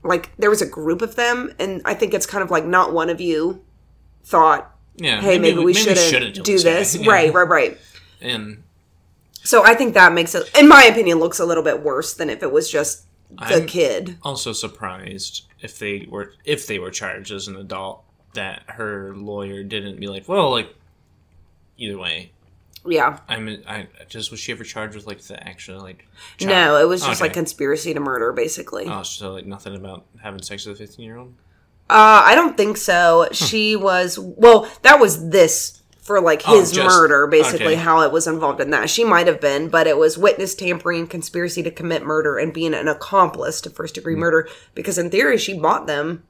like, 0.02 0.34
there 0.36 0.50
was 0.50 0.62
a 0.62 0.66
group 0.66 1.02
of 1.02 1.16
them, 1.16 1.54
and 1.58 1.82
I 1.84 1.94
think 1.94 2.14
it's 2.14 2.26
kind 2.26 2.42
of 2.42 2.50
like 2.50 2.64
not 2.64 2.92
one 2.92 3.10
of 3.10 3.20
you 3.20 3.62
thought, 4.24 4.74
yeah 4.96 5.20
hey, 5.20 5.38
maybe, 5.38 5.58
we 5.62 5.72
shouldn't, 5.74 6.34
kill 6.34 6.42
do 6.44 6.58
this. 6.58 6.94
Yeah. 6.96 7.10
Right, 7.10 7.32
right, 7.32 7.48
right. 7.48 7.78
and 8.20 8.62
So 9.42 9.64
I 9.64 9.74
think 9.74 9.94
that 9.94 10.12
makes 10.12 10.34
it, 10.34 10.50
in 10.58 10.68
my 10.68 10.84
opinion, 10.84 11.18
looks 11.18 11.38
a 11.38 11.46
little 11.46 11.62
bit 11.62 11.82
worse 11.82 12.12
than 12.14 12.28
if 12.28 12.42
it 12.42 12.52
was 12.52 12.70
just 12.70 13.04
the 13.30 13.44
I'm- 13.44 13.66
kid. 13.66 14.18
also 14.22 14.52
surprised 14.52 15.46
if 15.60 15.78
they 15.78 16.06
were 16.10 16.32
if 16.44 16.66
they 16.66 16.78
were 16.78 16.90
charged 16.90 17.30
as 17.30 17.46
an 17.48 17.56
adult 17.56 18.02
that 18.34 18.62
her 18.66 19.14
lawyer 19.14 19.62
didn't 19.62 20.00
be 20.00 20.06
like 20.08 20.26
well 20.28 20.50
like 20.50 20.74
either 21.76 21.96
way 21.98 22.32
Yeah. 22.86 23.18
I 23.28 23.38
mean, 23.38 23.62
I 23.68 23.88
just 24.08 24.30
was 24.30 24.40
she 24.40 24.52
ever 24.52 24.64
charged 24.64 24.96
with 24.96 25.06
like 25.06 25.20
the 25.20 25.42
actual 25.46 25.80
like? 25.80 26.06
child- 26.38 26.50
No, 26.50 26.76
it 26.80 26.88
was 26.88 27.02
just 27.02 27.20
Okay. 27.20 27.26
like 27.28 27.34
conspiracy 27.34 27.92
to 27.92 28.00
murder, 28.00 28.32
basically. 28.32 28.86
Oh, 28.86 29.02
so 29.02 29.32
like 29.32 29.46
nothing 29.46 29.76
about 29.76 30.06
having 30.22 30.40
sex 30.42 30.64
with 30.66 30.76
a 30.76 30.78
fifteen 30.78 31.04
year 31.04 31.16
old. 31.18 31.34
Uh, 31.90 32.22
I 32.24 32.34
don't 32.34 32.56
think 32.56 32.76
so. 32.76 33.28
She 33.32 33.76
was 33.76 34.18
well. 34.18 34.66
That 34.82 34.98
was 35.00 35.28
this 35.30 35.82
for 36.00 36.20
like 36.20 36.42
Oh, 36.46 36.58
his 36.58 36.72
just- 36.72 36.86
murder, 36.88 37.26
basically 37.26 37.66
okay. 37.66 37.74
how 37.74 38.00
it 38.00 38.10
was 38.12 38.26
involved 38.26 38.60
in 38.60 38.70
that. 38.70 38.88
She 38.88 39.04
might 39.04 39.26
have 39.26 39.40
been, 39.40 39.68
but 39.68 39.86
it 39.86 39.98
was 39.98 40.16
witness 40.16 40.54
tampering, 40.54 41.06
conspiracy 41.06 41.62
to 41.62 41.70
commit 41.70 42.02
murder, 42.02 42.38
and 42.38 42.52
being 42.54 42.72
an 42.74 42.88
accomplice 42.88 43.60
to 43.60 43.70
first 43.70 43.94
degree 43.96 44.14
Hmm. 44.14 44.20
murder. 44.20 44.48
Because 44.74 44.96
in 44.98 45.10
theory, 45.10 45.36
she 45.36 45.52
bought 45.58 45.86
them, 45.86 46.22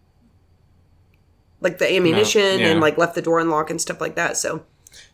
like 1.61 1.79
the 1.79 1.91
ammunition, 1.95 2.59
yeah. 2.61 2.67
and 2.69 2.81
like 2.81 2.99
left 2.99 3.15
the 3.15 3.23
door 3.23 3.39
unlocked 3.39 3.71
and 3.71 3.81
stuff 3.81 4.01
like 4.01 4.17
that. 4.17 4.37
So 4.37 4.65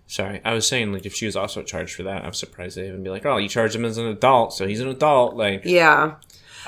Sorry, 0.09 0.41
I 0.45 0.55
was 0.55 0.67
saying 0.69 0.93
like 0.93 1.05
if 1.05 1.15
she 1.15 1.27
was 1.27 1.35
also 1.37 1.63
charged 1.63 1.95
for 1.95 2.05
that, 2.05 2.25
I'm 2.25 2.33
surprised 2.33 2.77
they 2.77 2.87
even 2.89 3.03
be 3.03 3.11
like, 3.11 3.27
oh, 3.27 3.39
you 3.39 3.49
charged 3.49 3.75
him 3.75 3.85
as 3.85 3.99
an 3.99 4.07
adult, 4.07 4.53
so 4.53 4.67
he's 4.67 4.81
an 4.81 4.89
adult. 4.89 5.35
Like 5.35 5.63
yeah, 5.65 6.15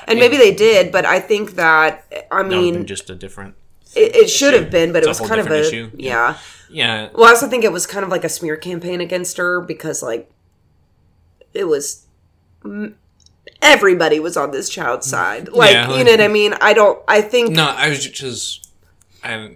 and 0.07 0.19
maybe 0.19 0.35
they 0.37 0.53
did, 0.53 0.91
but 0.91 1.05
I 1.05 1.19
think 1.19 1.51
that 1.55 2.05
I 2.11 2.15
that 2.17 2.27
would 2.31 2.51
have 2.53 2.61
mean 2.63 2.85
just 2.85 3.09
a 3.09 3.15
different. 3.15 3.55
it, 3.95 4.15
it 4.15 4.29
should 4.29 4.53
have 4.53 4.69
been, 4.69 4.91
but 4.91 5.03
it 5.03 5.09
It's 5.09 5.19
a 5.19 5.23
was 5.23 5.29
kind 5.29 5.39
of 5.41 5.47
a 5.49 5.61
issue. 5.61 5.89
yeah. 5.95 6.37
Yeah, 6.71 7.09
Well, 7.15 7.25
I 7.25 7.29
also 7.29 7.47
think 7.47 7.63
it 7.63 7.71
was 7.71 7.87
kind 7.87 8.03
of 8.05 8.11
like 8.11 8.23
a 8.23 8.29
smear 8.29 8.55
campaign 8.55 9.01
against 9.01 9.37
her 9.37 9.59
because, 9.59 10.03
like, 10.03 10.29
it 11.51 11.63
was 11.63 12.05
everybody 13.61 14.19
was 14.19 14.37
on 14.37 14.51
this 14.51 14.69
child's 14.69 15.07
side. 15.09 15.47
Mm. 15.47 15.55
Like, 15.55 15.71
Yeah, 15.73 15.97
you 15.97 16.03
know 16.03 16.11
what 16.11 16.21
I 16.21 16.27
mean? 16.27 16.53
I 16.61 16.73
don't. 16.73 17.01
I 17.07 17.21
think. 17.21 17.51
no, 17.51 17.65
I 17.65 17.89
was 17.89 18.05
just, 18.07 18.69
I, 19.23 19.51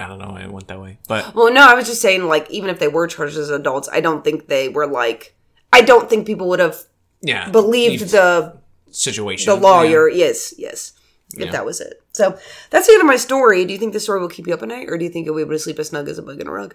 I 0.00 0.08
don't 0.08 0.18
know, 0.18 0.34
I 0.36 0.46
went 0.46 0.66
that 0.68 0.80
way, 0.80 0.98
but 1.06 1.34
Well, 1.34 1.52
no, 1.52 1.60
I 1.66 1.74
was 1.74 1.86
just 1.86 2.00
saying, 2.00 2.24
like, 2.24 2.50
even 2.50 2.70
if 2.70 2.78
they 2.78 2.88
were 2.88 3.06
charged 3.06 3.36
as 3.36 3.50
adults, 3.50 3.88
I 3.92 4.00
don't 4.00 4.24
think 4.24 4.46
they 4.48 4.68
were 4.68 4.86
like. 4.86 5.36
I 5.72 5.82
don't 5.82 6.08
think 6.10 6.26
people 6.26 6.48
would 6.48 6.58
have 6.58 6.78
yeah, 7.22 7.48
believed 7.50 8.10
the 8.10 8.56
situation, 8.90 9.52
the 9.54 9.60
lawyer. 9.60 10.08
Yes, 10.08 10.54
yes. 10.58 10.94
if 11.34 11.44
Yeah. 11.44 11.52
that 11.52 11.64
was 11.64 11.80
it. 11.80 12.02
So 12.12 12.36
that's 12.70 12.86
the 12.88 12.94
end 12.94 13.02
of 13.02 13.06
my 13.06 13.16
story. 13.16 13.64
Do 13.64 13.72
you 13.72 13.78
think 13.78 13.92
the 13.92 14.00
story 14.00 14.20
will 14.20 14.28
keep 14.28 14.46
you 14.48 14.54
up 14.54 14.62
at 14.62 14.68
night, 14.68 14.88
or 14.88 14.98
do 14.98 15.04
you 15.04 15.10
think 15.10 15.26
you'll 15.26 15.36
be 15.36 15.42
able 15.42 15.52
to 15.52 15.58
sleep 15.60 15.78
as 15.78 15.88
snug 15.90 16.08
as 16.08 16.18
a 16.18 16.22
bug 16.22 16.40
in 16.40 16.48
a 16.48 16.50
rug? 16.50 16.74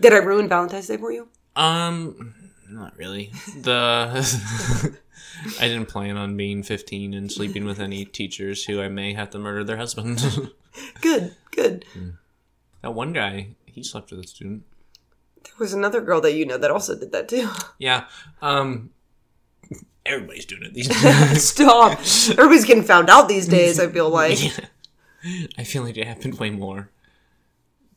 Did 0.00 0.12
I 0.12 0.16
ruin 0.18 0.48
Valentine's 0.48 0.88
Day 0.88 0.96
for 0.98 1.12
you? 1.12 1.28
Um, 1.56 2.34
not 2.68 2.96
really. 2.98 3.32
The 3.56 4.10
I 5.60 5.68
didn't 5.68 5.86
plan 5.86 6.16
on 6.16 6.36
being 6.36 6.62
15 6.62 7.14
and 7.14 7.32
sleeping 7.32 7.64
with 7.64 7.80
any 7.80 8.04
teachers 8.04 8.64
who 8.64 8.80
I 8.82 8.88
may 8.88 9.14
have 9.14 9.30
to 9.30 9.38
murder 9.38 9.64
their 9.64 9.78
husband. 9.78 10.20
Good, 11.00 11.34
good. 11.50 11.84
that 12.82 12.92
one 12.94 13.12
guy, 13.12 13.48
he 13.66 13.82
slept 13.82 14.10
with 14.10 14.20
a 14.20 14.26
student. 14.26 14.62
There 15.42 15.52
was 15.58 15.72
another 15.72 16.00
girl 16.00 16.20
that 16.20 16.34
you 16.34 16.44
know 16.46 16.58
that 16.58 16.70
also 16.70 16.98
did 16.98 17.12
that 17.12 17.28
too. 17.28 17.48
Yeah. 17.78 18.04
Um. 18.42 18.90
Everybody's 20.06 20.46
doing 20.46 20.62
it 20.62 20.72
these 20.74 20.88
days. 21.02 21.48
Stop. 21.48 21.98
Everybody's 22.38 22.64
getting 22.64 22.82
found 22.84 23.10
out 23.10 23.28
these 23.28 23.46
days. 23.48 23.78
I 23.78 23.88
feel 23.88 24.08
like. 24.10 24.38
I 25.58 25.64
feel 25.64 25.82
like 25.82 25.96
it 25.98 26.06
happened 26.06 26.38
way 26.38 26.50
more. 26.50 26.90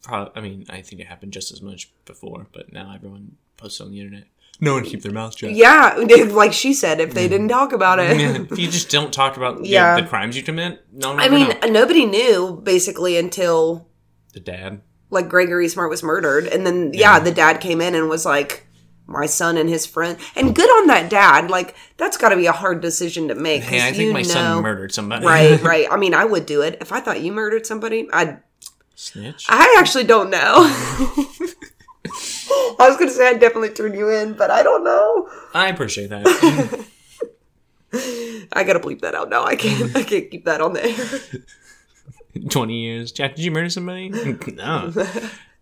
Pro- 0.01 0.31
I 0.35 0.41
mean, 0.41 0.65
I 0.69 0.81
think 0.81 1.01
it 1.01 1.07
happened 1.07 1.31
just 1.31 1.51
as 1.51 1.61
much 1.61 1.91
before, 2.05 2.47
but 2.53 2.73
now 2.73 2.91
everyone 2.93 3.37
posts 3.55 3.79
on 3.79 3.91
the 3.91 3.99
internet. 4.01 4.25
No 4.61 4.75
one 4.75 4.83
keep 4.85 5.01
their 5.01 5.11
mouth 5.11 5.37
shut. 5.37 5.51
Yeah, 5.51 5.95
like 6.31 6.53
she 6.53 6.73
said, 6.73 6.99
if 7.01 7.13
they 7.13 7.27
didn't 7.27 7.49
talk 7.49 7.73
about 7.73 7.99
it. 7.99 8.11
if 8.51 8.57
you 8.57 8.69
just 8.69 8.89
don't 8.89 9.11
talk 9.11 9.35
about 9.35 9.61
the- 9.61 9.67
Yeah. 9.67 9.99
the, 9.99 10.07
crimes 10.07 10.37
you 10.37 10.43
commit, 10.43 10.85
no 10.93 11.09
one 11.09 11.17
will 11.17 11.23
I 11.23 11.29
mean, 11.29 11.49
know. 11.61 11.67
nobody 11.67 12.05
knew 12.05 12.61
basically 12.63 13.17
until 13.17 13.87
the 14.33 14.39
dad. 14.39 14.81
like 15.09 15.27
Gregory 15.27 15.67
Smart 15.67 15.89
was 15.89 16.01
murdered, 16.03 16.47
and 16.47 16.65
then 16.65 16.91
yeah, 16.93 17.19
the 17.19 17.31
dad 17.31 17.59
came 17.59 17.81
in 17.81 17.93
and 17.93 18.07
was 18.09 18.25
like, 18.25 18.65
"My 19.05 19.25
son 19.25 19.57
and 19.57 19.69
his 19.69 19.85
friend," 19.85 20.17
and 20.35 20.55
good 20.55 20.69
on 20.69 20.87
that 20.87 21.09
dad. 21.09 21.49
Like 21.51 21.75
that's 21.97 22.15
got 22.17 22.29
to 22.29 22.35
be 22.37 22.45
a 22.45 22.51
hard 22.51 22.79
decision 22.81 23.27
to 23.27 23.35
make. 23.35 23.63
Hey, 23.63 23.81
I 23.85 23.91
think 23.91 24.07
you 24.07 24.13
my 24.13 24.21
know- 24.21 24.27
son 24.29 24.63
murdered 24.63 24.93
somebody. 24.93 25.25
Right, 25.25 25.61
right. 25.71 25.87
I 25.91 25.97
mean, 25.97 26.13
I 26.13 26.25
would 26.25 26.45
do 26.45 26.61
it 26.61 26.77
if 26.79 26.91
I 26.93 26.99
thought 27.01 27.21
you 27.21 27.31
murdered 27.33 27.65
somebody. 27.65 28.07
I'd. 28.13 28.39
Snitch. 28.95 29.47
I 29.49 29.75
actually 29.79 30.05
don't 30.05 30.29
know. 30.29 30.63
I 32.79 32.87
was 32.87 32.97
gonna 32.97 33.11
say 33.11 33.29
I'd 33.29 33.39
definitely 33.39 33.69
turn 33.69 33.93
you 33.93 34.09
in, 34.09 34.33
but 34.33 34.51
I 34.51 34.63
don't 34.63 34.83
know. 34.83 35.29
I 35.53 35.69
appreciate 35.69 36.09
that. 36.09 36.25
I 38.53 38.63
gotta 38.63 38.79
bleep 38.79 39.01
that 39.01 39.15
out 39.15 39.29
now. 39.29 39.43
I 39.43 39.55
can't. 39.55 39.95
I 39.95 40.03
can't 40.03 40.29
keep 40.29 40.45
that 40.45 40.61
on 40.61 40.73
the 40.73 40.85
air. 40.85 41.43
20 42.49 42.73
years. 42.73 43.11
Jack, 43.11 43.35
did 43.35 43.45
you 43.45 43.51
murder 43.51 43.69
somebody? 43.69 44.09
no. 44.09 44.91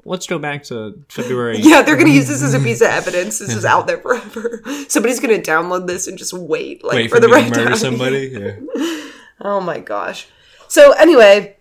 Let's 0.04 0.26
go 0.26 0.40
back 0.40 0.64
to 0.64 1.04
February. 1.10 1.58
Yeah, 1.60 1.82
they're 1.82 1.98
gonna 1.98 2.10
use 2.10 2.28
this 2.28 2.42
as 2.42 2.54
a 2.54 2.60
piece 2.60 2.82
of 2.82 2.88
evidence. 2.88 3.40
This 3.40 3.54
is 3.54 3.66
out 3.66 3.88
there 3.88 4.00
forever. 4.00 4.64
Somebody's 4.88 5.20
gonna 5.20 5.40
download 5.40 5.86
this 5.88 6.08
and 6.08 6.18
just 6.18 6.34
wait, 6.34 6.84
like 6.84 6.96
Wait 6.96 7.10
for, 7.10 7.18
for, 7.18 7.22
the 7.22 7.28
right 7.28 7.54
to 7.54 7.60
murder 7.60 7.70
time. 7.72 7.78
somebody? 7.78 8.28
Yeah. 8.28 9.10
Oh 9.42 9.60
my 9.60 9.80
gosh. 9.80 10.28
So 10.68 10.94
anyway, 10.94 11.58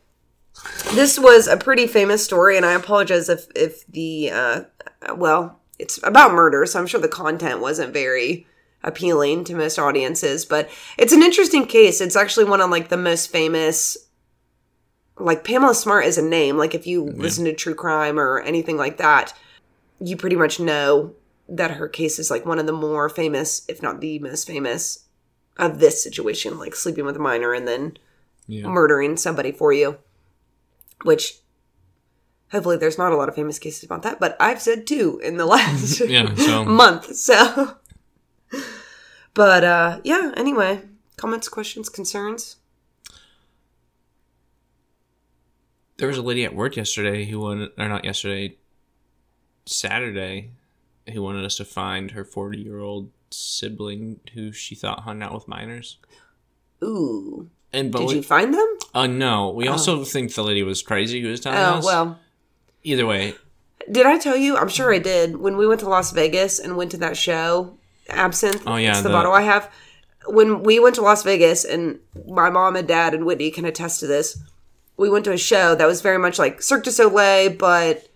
this 0.95 1.19
was 1.19 1.49
a 1.49 1.57
pretty 1.57 1.87
famous 1.87 2.25
story, 2.25 2.57
and 2.57 2.64
I 2.64 2.73
apologize 2.73 3.29
if 3.29 3.47
if 3.55 3.87
the 3.87 4.31
uh, 4.31 4.61
well, 5.18 5.59
it's 5.79 5.99
about 6.05 6.33
murder, 6.33 6.66
so 6.66 6.79
I'm 6.79 6.87
sure 6.87 7.01
the 7.01 7.09
content 7.09 7.61
wasn't 7.61 7.92
very 7.92 8.46
appealing 8.83 9.44
to 9.44 9.55
most 9.55 9.79
audiences, 9.79 10.44
but 10.44 10.68
it's 10.99 11.12
an 11.12 11.23
interesting 11.23 11.66
case. 11.66 12.01
It's 12.01 12.16
actually 12.16 12.44
one 12.44 12.61
of 12.61 12.70
like 12.70 12.88
the 12.88 12.96
most 12.96 13.31
famous. 13.31 13.96
Like 15.18 15.44
Pamela 15.44 15.75
Smart 15.75 16.07
is 16.07 16.16
a 16.16 16.23
name. 16.23 16.57
Like 16.57 16.75
if 16.75 16.87
you 16.87 17.05
listen 17.05 17.44
to 17.44 17.53
true 17.53 17.75
crime 17.75 18.18
or 18.18 18.40
anything 18.40 18.77
like 18.79 18.96
that, 18.96 19.35
you 20.01 20.16
pretty 20.16 20.37
much 20.37 20.59
know 20.59 21.14
that 21.49 21.73
her 21.73 21.88
case 21.88 22.18
is 22.18 22.31
like 22.31 22.46
one 22.46 22.59
of 22.59 22.66
the 22.66 22.73
more 22.73 23.09
famous, 23.11 23.62
if 23.68 23.83
not 23.83 24.01
the 24.01 24.18
most 24.18 24.46
famous, 24.46 25.05
of 25.59 25.79
this 25.79 26.03
situation, 26.03 26.59
like 26.59 26.75
sleeping 26.75 27.05
with 27.05 27.16
a 27.16 27.20
minor 27.20 27.53
and 27.53 27.68
then 27.68 27.99
Yeah. 28.46 28.66
murdering 28.68 29.16
somebody 29.18 29.53
for 29.53 29.73
you. 29.73 29.99
Which 31.03 31.40
hopefully 32.52 32.76
there's 32.76 32.98
not 32.98 33.12
a 33.12 33.16
lot 33.16 33.28
of 33.28 33.34
famous 33.34 33.58
cases 33.58 33.84
about 33.84 34.02
that, 34.02 34.18
but 34.20 34.36
I've 34.40 34.60
said 34.62 34.86
two 34.86 35.20
in 35.22 35.36
the 35.36 35.46
last 35.54 36.00
Yeah, 36.08 36.34
so- 36.34 36.64
month. 36.64 37.14
So 37.16 37.76
But 39.34 39.64
uh 39.64 40.00
yeah, 40.04 40.32
anyway. 40.36 40.82
Comments, 41.16 41.46
questions, 41.48 41.88
concerns? 41.90 42.56
There 45.98 46.08
was 46.08 46.16
a 46.16 46.22
lady 46.22 46.44
at 46.44 46.54
work 46.54 46.76
yesterday 46.76 47.26
who 47.26 47.40
wanted, 47.40 47.72
or 47.76 47.86
not 47.88 48.04
yesterday, 48.06 48.56
Saturday, 49.66 50.50
who 51.12 51.22
wanted 51.22 51.44
us 51.44 51.56
to 51.56 51.64
find 51.64 52.12
her 52.12 52.24
40 52.24 52.58
year 52.58 52.78
old 52.78 53.10
sibling 53.30 54.20
who 54.34 54.50
she 54.50 54.74
thought 54.74 55.00
hung 55.00 55.22
out 55.22 55.34
with 55.34 55.46
minors. 55.46 55.98
Ooh. 56.82 57.50
And 57.72 57.92
but 57.92 57.98
Did 58.00 58.08
we- 58.08 58.14
you 58.16 58.22
find 58.22 58.54
them? 58.54 58.78
uh, 58.94 59.06
no, 59.06 59.50
we 59.50 59.68
also 59.68 60.04
think 60.04 60.34
the 60.34 60.42
lady 60.42 60.62
was 60.62 60.82
crazy 60.82 61.20
who 61.20 61.28
was 61.28 61.40
telling 61.40 61.58
Oh 61.58 61.78
us. 61.78 61.84
well. 61.84 62.18
Either 62.83 63.07
way, 63.07 63.35
Did 63.90 64.07
I 64.07 64.19
tell 64.19 64.37
you? 64.37 64.57
I'm 64.57 64.69
sure 64.69 64.93
I 64.95 64.99
did. 64.99 65.37
When 65.37 65.57
we 65.57 65.66
went 65.66 65.81
to 65.81 65.88
Las 65.88 66.12
Vegas 66.12 66.59
and 66.59 66.77
went 66.77 66.90
to 66.93 66.97
that 66.99 67.16
show, 67.16 67.77
Absinthe. 68.09 68.62
Oh, 68.66 68.77
yeah, 68.77 68.90
it's 68.90 69.03
the, 69.03 69.09
the- 69.09 69.14
bottle 69.14 69.33
I 69.33 69.43
have. 69.43 69.71
When 70.27 70.62
we 70.62 70.79
went 70.79 70.95
to 70.97 71.03
Las 71.03 71.23
Vegas, 71.23 71.64
and 71.64 71.99
my 72.29 72.51
mom 72.51 72.77
and 72.77 72.87
dad 72.87 73.14
and 73.14 73.25
Whitney 73.25 73.51
can 73.51 73.64
attest 73.64 74.01
to 74.01 74.07
this, 74.07 74.38
we 74.99 75.09
went 75.09 75.25
to 75.25 75.33
a 75.33 75.38
show 75.38 75.75
that 75.75 75.87
was 75.87 76.03
very 76.03 76.19
much 76.19 76.38
like 76.38 76.61
Cirque 76.61 76.85
du 76.85 76.90
Soleil, 76.93 77.51
but 77.57 78.07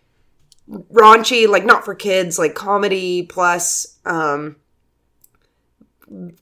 raunchy, 0.69 1.49
like 1.49 1.65
not 1.65 1.85
for 1.85 1.95
kids, 1.95 2.39
like 2.39 2.55
comedy 2.55 3.23
plus 3.23 3.99
um, 4.05 4.57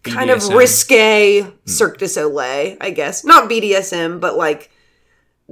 kind 0.02 0.30
of 0.30 0.46
risque 0.48 1.46
Cirque 1.64 1.98
du 1.98 2.08
Soleil, 2.08 2.76
I 2.80 2.90
guess. 2.90 3.24
Not 3.24 3.48
BDSM, 3.48 4.20
but 4.20 4.36
like 4.36 4.71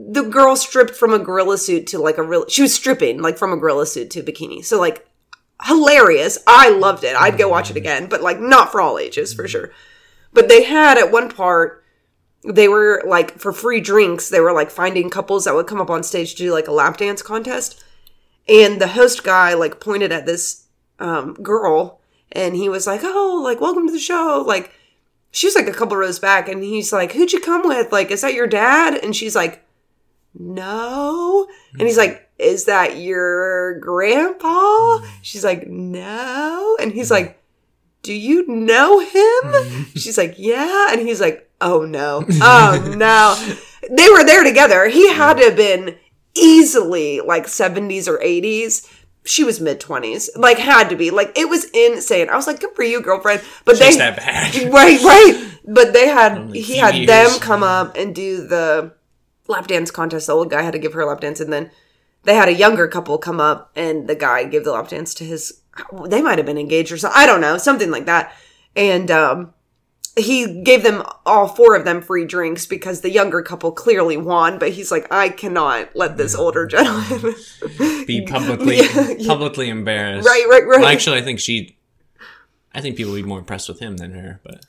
the 0.08 0.22
girl 0.22 0.56
stripped 0.56 0.96
from 0.96 1.12
a 1.12 1.18
gorilla 1.18 1.58
suit 1.58 1.86
to 1.88 1.98
like 1.98 2.16
a 2.16 2.22
real 2.22 2.48
she 2.48 2.62
was 2.62 2.74
stripping 2.74 3.20
like 3.20 3.36
from 3.36 3.52
a 3.52 3.56
gorilla 3.56 3.84
suit 3.84 4.10
to 4.10 4.22
bikini. 4.22 4.64
So 4.64 4.80
like 4.80 5.06
hilarious. 5.62 6.38
I 6.46 6.70
loved 6.70 7.04
it. 7.04 7.14
I'd 7.14 7.36
go 7.36 7.48
watch 7.48 7.70
it 7.70 7.76
again 7.76 8.06
but 8.06 8.22
like 8.22 8.40
not 8.40 8.72
for 8.72 8.80
all 8.80 8.98
ages 8.98 9.34
for 9.34 9.46
sure. 9.46 9.72
But 10.32 10.48
they 10.48 10.64
had 10.64 10.96
at 10.96 11.12
one 11.12 11.28
part 11.28 11.84
they 12.42 12.66
were 12.66 13.02
like 13.06 13.38
for 13.38 13.52
free 13.52 13.80
drinks 13.80 14.30
they 14.30 14.40
were 14.40 14.54
like 14.54 14.70
finding 14.70 15.10
couples 15.10 15.44
that 15.44 15.54
would 15.54 15.66
come 15.66 15.80
up 15.80 15.90
on 15.90 16.02
stage 16.02 16.30
to 16.32 16.38
do 16.38 16.52
like 16.52 16.68
a 16.68 16.72
lap 16.72 16.96
dance 16.96 17.20
contest. 17.20 17.84
And 18.48 18.80
the 18.80 18.88
host 18.88 19.22
guy 19.22 19.52
like 19.52 19.80
pointed 19.80 20.12
at 20.12 20.24
this 20.24 20.66
um, 20.98 21.34
girl 21.34 22.00
and 22.32 22.56
he 22.56 22.70
was 22.70 22.86
like 22.86 23.02
oh 23.04 23.40
like 23.44 23.60
welcome 23.60 23.86
to 23.86 23.92
the 23.92 23.98
show. 23.98 24.42
Like 24.46 24.72
she 25.30 25.46
was 25.46 25.54
like 25.54 25.68
a 25.68 25.74
couple 25.74 25.98
rows 25.98 26.18
back 26.18 26.48
and 26.48 26.62
he's 26.62 26.90
like 26.90 27.12
who'd 27.12 27.34
you 27.34 27.40
come 27.40 27.68
with? 27.68 27.92
Like 27.92 28.10
is 28.10 28.22
that 28.22 28.32
your 28.32 28.46
dad? 28.46 28.94
And 28.94 29.14
she's 29.14 29.36
like 29.36 29.62
no. 30.34 31.46
And 31.72 31.82
he's 31.82 31.96
mm. 31.96 31.98
like 31.98 32.28
is 32.38 32.64
that 32.66 32.98
your 32.98 33.78
grandpa? 33.80 34.48
Mm. 34.48 35.08
She's 35.22 35.44
like 35.44 35.66
no. 35.66 36.76
And 36.80 36.92
he's 36.92 37.08
mm. 37.08 37.12
like 37.12 37.42
do 38.02 38.14
you 38.14 38.46
know 38.46 39.00
him? 39.00 39.86
She's 39.94 40.18
like 40.18 40.34
yeah. 40.38 40.88
And 40.90 41.00
he's 41.00 41.20
like 41.20 41.50
oh 41.60 41.84
no. 41.84 42.24
Oh 42.30 42.94
no. 42.96 43.36
They 43.90 44.08
were 44.10 44.24
there 44.24 44.44
together. 44.44 44.88
He 44.88 45.08
had 45.08 45.38
to 45.38 45.44
have 45.44 45.56
been 45.56 45.96
easily 46.34 47.20
like 47.20 47.46
70s 47.46 48.06
or 48.06 48.18
80s 48.18 48.88
she 49.24 49.44
was 49.44 49.60
mid 49.60 49.80
20s 49.80 50.30
like 50.36 50.58
had 50.58 50.88
to 50.90 50.96
be. 50.96 51.10
Like 51.10 51.36
it 51.36 51.48
was 51.48 51.64
insane. 51.70 52.28
I 52.28 52.36
was 52.36 52.46
like 52.46 52.60
good 52.60 52.74
for 52.74 52.82
you 52.82 53.00
girlfriend. 53.00 53.42
But 53.64 53.76
just 53.76 53.98
they 53.98 53.98
that 53.98 54.16
bad. 54.16 54.54
right 54.72 55.00
right. 55.02 55.58
But 55.66 55.92
they 55.92 56.08
had 56.08 56.38
Only 56.38 56.60
he 56.60 56.78
had 56.78 56.94
years. 56.94 57.06
them 57.06 57.40
come 57.40 57.62
up 57.62 57.96
and 57.96 58.14
do 58.14 58.46
the 58.46 58.92
lap 59.50 59.66
dance 59.66 59.90
contest 59.90 60.26
the 60.26 60.32
old 60.32 60.50
guy 60.50 60.62
had 60.62 60.72
to 60.72 60.78
give 60.78 60.92
her 60.92 61.00
a 61.00 61.06
lap 61.06 61.20
dance 61.20 61.40
and 61.40 61.52
then 61.52 61.70
they 62.24 62.34
had 62.34 62.48
a 62.48 62.54
younger 62.54 62.86
couple 62.88 63.18
come 63.18 63.40
up 63.40 63.70
and 63.76 64.08
the 64.08 64.14
guy 64.14 64.44
gave 64.44 64.64
the 64.64 64.72
lap 64.72 64.88
dance 64.88 65.12
to 65.14 65.24
his 65.24 65.60
they 66.06 66.22
might 66.22 66.38
have 66.38 66.46
been 66.46 66.58
engaged 66.58 66.92
or 66.92 66.96
something 66.98 67.18
i 67.20 67.26
don't 67.26 67.40
know 67.40 67.56
something 67.58 67.90
like 67.90 68.06
that 68.06 68.32
and 68.76 69.10
um 69.10 69.52
he 70.18 70.62
gave 70.62 70.82
them 70.82 71.02
all 71.24 71.46
four 71.46 71.76
of 71.76 71.84
them 71.84 72.02
free 72.02 72.26
drinks 72.26 72.66
because 72.66 73.00
the 73.00 73.10
younger 73.10 73.40
couple 73.42 73.70
clearly 73.72 74.16
won 74.16 74.58
but 74.58 74.70
he's 74.70 74.90
like 74.90 75.10
i 75.12 75.28
cannot 75.28 75.94
let 75.94 76.16
this 76.16 76.34
older 76.34 76.66
gentleman 76.66 77.34
Be 78.06 78.26
publicly 78.26 78.78
Yeah, 78.78 79.10
yeah. 79.18 79.26
publicly 79.28 79.68
embarrassed. 79.68 80.26
Right, 80.26 80.44
right, 80.50 80.66
right. 80.66 80.80
Well, 80.80 80.88
actually, 80.88 81.18
I 81.18 81.22
think 81.22 81.38
she. 81.38 81.76
I 82.74 82.80
think 82.80 82.96
people 82.96 83.12
would 83.12 83.22
be 83.22 83.28
more 83.28 83.38
impressed 83.38 83.68
with 83.68 83.78
him 83.78 83.96
than 83.98 84.12
her, 84.12 84.40
but 84.42 84.64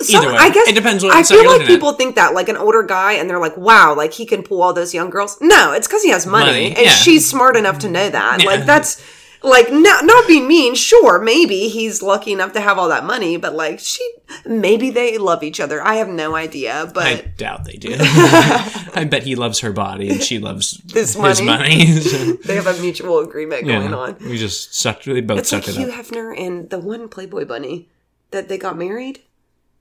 Some- 0.00 0.22
Either 0.22 0.32
way, 0.32 0.38
I 0.38 0.50
guess 0.50 0.68
it 0.68 0.74
depends 0.74 1.02
what 1.04 1.14
I 1.14 1.22
feel 1.22 1.46
like 1.46 1.62
at. 1.62 1.66
people 1.66 1.92
think 1.94 2.14
that, 2.16 2.34
like 2.34 2.48
an 2.48 2.56
older 2.56 2.82
guy, 2.82 3.12
and 3.14 3.28
they're 3.28 3.38
like, 3.40 3.56
"Wow, 3.56 3.94
like 3.96 4.12
he 4.12 4.26
can 4.26 4.42
pull 4.42 4.62
all 4.62 4.72
those 4.72 4.92
young 4.94 5.10
girls." 5.10 5.38
No, 5.40 5.72
it's 5.72 5.86
because 5.86 6.02
he 6.02 6.10
has 6.10 6.26
money, 6.26 6.46
Money, 6.46 6.66
and 6.76 6.86
yeah. 6.86 6.90
she's 6.92 7.28
smart 7.28 7.56
enough 7.56 7.78
to 7.80 7.88
know 7.88 8.08
that. 8.10 8.42
Yeah. 8.42 8.46
Like 8.46 8.66
that's 8.66 9.02
like 9.42 9.70
not 9.70 10.04
not 10.04 10.26
being 10.26 10.48
mean. 10.48 10.74
Sure, 10.74 11.20
maybe 11.20 11.68
he's 11.68 12.02
lucky 12.02 12.32
enough 12.32 12.52
to 12.54 12.60
have 12.60 12.78
all 12.78 12.88
that 12.88 13.04
money, 13.04 13.36
but 13.36 13.54
like 13.54 13.78
she, 13.78 14.02
maybe 14.46 14.90
they 14.90 15.18
love 15.18 15.42
each 15.42 15.60
other. 15.60 15.82
I 15.82 15.96
have 15.96 16.08
no 16.08 16.34
idea, 16.34 16.90
but 16.94 17.06
I 17.06 17.14
doubt 17.36 17.64
they 17.64 17.74
do. 17.76 17.94
I 17.98 19.06
bet 19.08 19.22
he 19.24 19.36
loves 19.36 19.60
her 19.60 19.72
body 19.72 20.08
and 20.10 20.22
she 20.22 20.38
loves 20.38 20.78
This 20.84 21.14
his 21.14 21.42
money. 21.42 21.44
money. 21.44 21.86
So, 22.00 22.32
they 22.44 22.54
have 22.56 22.66
a 22.66 22.80
mutual 22.80 23.18
agreement 23.20 23.66
yeah, 23.66 23.80
going 23.80 23.92
on. 23.94 24.16
we 24.20 24.38
just 24.38 24.74
sucked. 24.74 25.04
They 25.04 25.20
both 25.20 25.40
It's 25.40 25.52
like 25.52 25.64
sucked 25.64 25.76
Hugh 25.76 25.90
up. 25.92 25.94
Hefner 26.06 26.38
and 26.38 26.70
the 26.70 26.78
one 26.78 27.08
Playboy 27.08 27.44
bunny 27.44 27.88
that 28.30 28.48
they 28.48 28.56
got 28.56 28.78
married, 28.78 29.20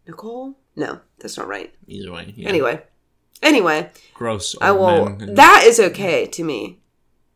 Nicole. 0.07 0.55
No, 0.75 0.99
that's 1.19 1.37
not 1.37 1.47
right. 1.47 1.73
Either 1.87 2.11
way. 2.11 2.33
Yeah. 2.35 2.49
Anyway. 2.49 2.81
Anyway, 3.41 3.91
gross. 4.13 4.55
I 4.61 4.71
will. 4.71 5.07
and- 5.07 5.37
That 5.37 5.63
is 5.65 5.79
okay 5.79 6.25
to 6.27 6.43
me. 6.43 6.79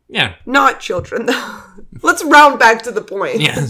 yeah. 0.08 0.36
Not 0.46 0.80
children, 0.80 1.26
though. 1.26 1.62
Let's 2.02 2.24
round 2.24 2.58
back 2.58 2.82
to 2.82 2.90
the 2.90 3.02
point. 3.02 3.40
Yeah. 3.40 3.66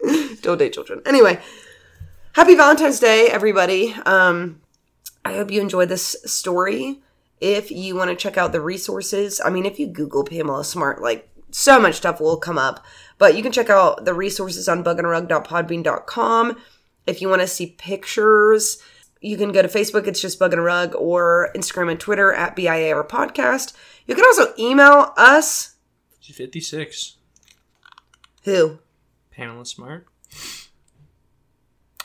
Don't 0.42 0.58
date 0.58 0.72
children. 0.74 1.02
Anyway, 1.04 1.40
happy 2.34 2.54
Valentine's 2.54 3.00
Day, 3.00 3.26
everybody. 3.28 3.94
Um, 4.06 4.60
I 5.24 5.34
hope 5.34 5.50
you 5.50 5.60
enjoyed 5.60 5.88
this 5.88 6.16
story. 6.24 7.00
If 7.40 7.72
you 7.72 7.96
want 7.96 8.10
to 8.10 8.16
check 8.16 8.36
out 8.36 8.52
the 8.52 8.60
resources, 8.60 9.40
I 9.44 9.50
mean, 9.50 9.66
if 9.66 9.80
you 9.80 9.88
Google 9.88 10.22
Pamela 10.24 10.64
Smart, 10.64 11.02
like 11.02 11.28
so 11.50 11.80
much 11.80 11.96
stuff 11.96 12.20
will 12.20 12.36
come 12.36 12.58
up. 12.58 12.84
But 13.18 13.36
you 13.36 13.42
can 13.42 13.50
check 13.52 13.68
out 13.70 14.04
the 14.04 14.14
resources 14.14 14.68
on 14.68 14.84
bugandarug.podbean.com. 14.84 16.56
If 17.06 17.20
you 17.20 17.28
want 17.28 17.40
to 17.42 17.46
see 17.48 17.74
pictures, 17.78 18.78
you 19.20 19.36
can 19.36 19.52
go 19.52 19.62
to 19.62 19.68
Facebook, 19.68 20.06
it's 20.06 20.20
just 20.20 20.38
Bug 20.38 20.52
and 20.52 20.64
Rug, 20.64 20.94
or 20.94 21.50
Instagram 21.54 21.90
and 21.90 22.00
Twitter 22.00 22.32
at 22.32 22.54
BIA 22.56 22.94
or 22.96 23.04
Podcast. 23.04 23.72
You 24.06 24.14
can 24.14 24.24
also 24.24 24.52
email 24.58 25.12
us. 25.16 25.76
She's 26.20 26.36
56. 26.36 27.16
Who? 28.44 28.78
Pamela 29.30 29.64
Smart. 29.66 30.06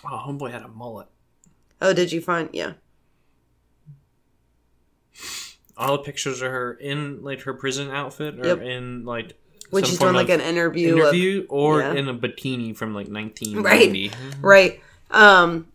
Oh, 0.05 0.23
homeboy 0.27 0.51
had 0.51 0.61
a 0.61 0.67
mullet. 0.67 1.07
Oh, 1.81 1.93
did 1.93 2.11
you 2.11 2.21
find? 2.21 2.49
Yeah. 2.53 2.73
All 5.75 5.97
the 5.97 6.03
pictures 6.03 6.41
of 6.41 6.51
her 6.51 6.73
in 6.73 7.23
like 7.23 7.41
her 7.41 7.53
prison 7.53 7.89
outfit 7.91 8.39
or 8.39 8.47
Yep. 8.47 8.61
in 8.61 9.05
like 9.05 9.37
When 9.69 9.83
she's 9.83 9.99
doing 9.99 10.15
like 10.15 10.29
an 10.29 10.41
interview. 10.41 10.93
of- 10.93 10.99
interview 10.99 11.45
or 11.49 11.81
yeah. 11.81 11.93
in 11.93 12.07
a 12.07 12.15
bikini 12.15 12.75
from 12.75 12.95
like 12.95 13.07
1990. 13.07 14.09
Right. 14.09 14.11
Mm-hmm. 14.11 14.45
Um, 15.11 15.67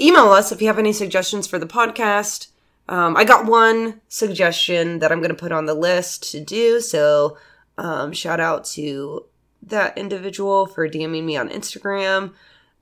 email 0.00 0.28
us 0.30 0.52
if 0.52 0.60
you 0.60 0.66
have 0.68 0.78
any 0.78 0.92
suggestions 0.92 1.46
for 1.46 1.58
the 1.58 1.66
podcast. 1.66 2.48
Um, 2.88 3.16
I 3.16 3.24
got 3.24 3.46
one 3.46 4.00
suggestion 4.08 5.00
that 5.00 5.10
I'm 5.10 5.18
going 5.18 5.30
to 5.30 5.34
put 5.34 5.52
on 5.52 5.66
the 5.66 5.74
list 5.74 6.30
to 6.32 6.40
do. 6.40 6.80
So, 6.80 7.36
um, 7.78 8.12
shout 8.12 8.38
out 8.40 8.64
to 8.66 9.24
that 9.62 9.98
individual 9.98 10.66
for 10.66 10.88
DMing 10.88 11.24
me 11.24 11.36
on 11.36 11.48
Instagram. 11.48 12.32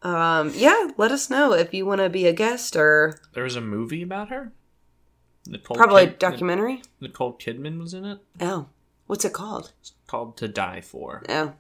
Um, 0.03 0.53
yeah, 0.55 0.89
let 0.99 1.11
us 1.11 1.31
know 1.31 1.55
if 1.55 1.73
you 1.73 1.87
want 1.87 2.03
to 2.03 2.11
be 2.11 2.27
a 2.27 2.33
guest 2.35 2.77
or 2.77 3.19
There 3.33 3.45
was 3.45 3.57
a 3.57 3.63
movie 3.63 4.03
about 4.03 4.29
her. 4.29 4.53
Nicole 5.47 5.77
probably 5.77 6.03
a 6.05 6.07
Kid- 6.09 6.19
documentary. 6.19 6.83
Nicole 7.01 7.33
Kidman 7.39 7.79
was 7.81 7.95
in 7.95 8.05
it. 8.05 8.19
Oh, 8.41 8.67
what's 9.07 9.25
it 9.25 9.33
called? 9.33 9.73
It's 9.81 9.93
called 10.07 10.37
To 10.39 10.49
Die 10.49 10.81
For. 10.83 11.23
Oh, 11.31 11.55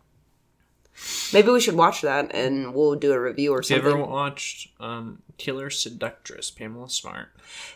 maybe 1.32 1.50
we 1.50 1.60
should 1.60 1.76
watch 1.76 2.02
that 2.02 2.34
and 2.34 2.74
we'll 2.74 2.94
do 2.94 3.12
a 3.12 3.20
review 3.20 3.52
or 3.52 3.58
Have 3.58 3.70
you 3.70 3.76
something. 3.76 3.92
ever 3.92 4.04
watched 4.10 4.68
um, 4.80 5.22
Killer 5.38 5.70
Seductress, 5.70 6.50
Pamela 6.50 6.88
Smart? 6.88 7.28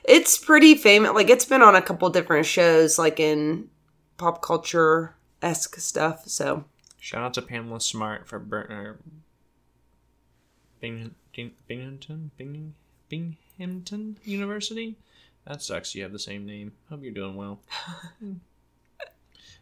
It's 0.05 0.39
pretty 0.39 0.75
famous. 0.75 1.13
Like 1.13 1.31
it's 1.31 1.45
been 1.45 1.63
on 1.63 1.75
a 1.75 1.83
couple 1.83 2.09
different 2.11 2.47
shows, 2.47 2.99
like 2.99 3.21
in 3.21 3.69
pop 4.17 4.43
culture 4.43 5.17
esque 5.43 5.77
stuff. 5.77 6.23
So 6.27 6.65
Shout 6.99 7.23
out 7.23 7.35
to 7.35 7.43
Pamela 7.43 7.81
Smart 7.81 8.27
for 8.27 8.37
er, 8.53 8.99
Bing, 10.81 11.15
Bing, 11.35 11.53
Binghamton, 11.67 12.31
Bing, 12.37 12.75
Binghamton 13.09 14.19
University. 14.25 14.97
That 15.47 15.63
sucks. 15.63 15.95
You 15.95 16.03
have 16.03 16.13
the 16.13 16.19
same 16.19 16.45
name. 16.45 16.73
Hope 16.91 17.03
you're 17.03 17.13
doing 17.13 17.37
well. 17.37 17.61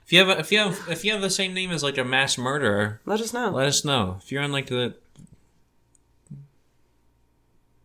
if 0.06 0.12
you 0.12 0.20
have 0.20 0.28
a, 0.28 0.38
if 0.38 0.52
you 0.52 0.58
have 0.60 0.80
if 0.88 1.04
you 1.04 1.12
have 1.12 1.20
the 1.20 1.30
same 1.30 1.52
name 1.52 1.72
as 1.72 1.82
like 1.82 1.98
a 1.98 2.04
mass 2.04 2.38
murderer, 2.38 3.00
let 3.06 3.20
us 3.20 3.32
know. 3.32 3.50
let 3.50 3.66
us 3.66 3.84
know. 3.84 4.18
If 4.22 4.30
you're 4.30 4.42
on 4.42 4.52
like 4.52 4.68
the 4.68 4.94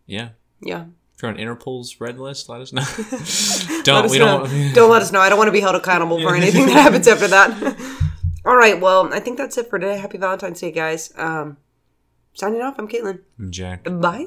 yeah, 0.06 0.30
yeah, 0.62 0.86
if 1.16 1.24
you're 1.24 1.32
on 1.32 1.38
Interpol's 1.38 2.00
red 2.00 2.20
list, 2.20 2.48
let 2.48 2.62
us 2.62 2.72
know. 2.74 2.82
don't 3.84 4.06
us 4.06 4.12
we 4.12 4.20
know. 4.20 4.46
don't. 4.46 4.74
don't 4.76 4.92
let 4.92 5.02
us 5.02 5.12
know. 5.12 5.20
I 5.20 5.30
don't 5.30 5.40
want 5.40 5.48
to 5.48 5.52
be 5.52 5.62
held 5.62 5.76
accountable 5.76 6.22
for 6.22 6.36
anything 6.36 6.68
that 6.68 6.74
happens 6.74 7.08
after 7.08 7.28
that. 7.28 8.12
All 8.46 8.56
right. 8.56 8.80
Well, 8.80 9.12
I 9.12 9.20
think 9.20 9.38
that's 9.38 9.58
it 9.58 9.70
for 9.70 9.80
today. 9.80 9.98
Happy 9.98 10.18
Valentine's 10.20 10.60
Day, 10.60 10.72
guys. 10.72 11.12
Um, 11.16 11.58
signing 12.34 12.62
off. 12.62 12.78
I'm 12.78 12.88
Caitlin. 12.88 13.22
I'm 13.40 13.52
Jack. 13.52 13.84
Bye. 13.84 14.26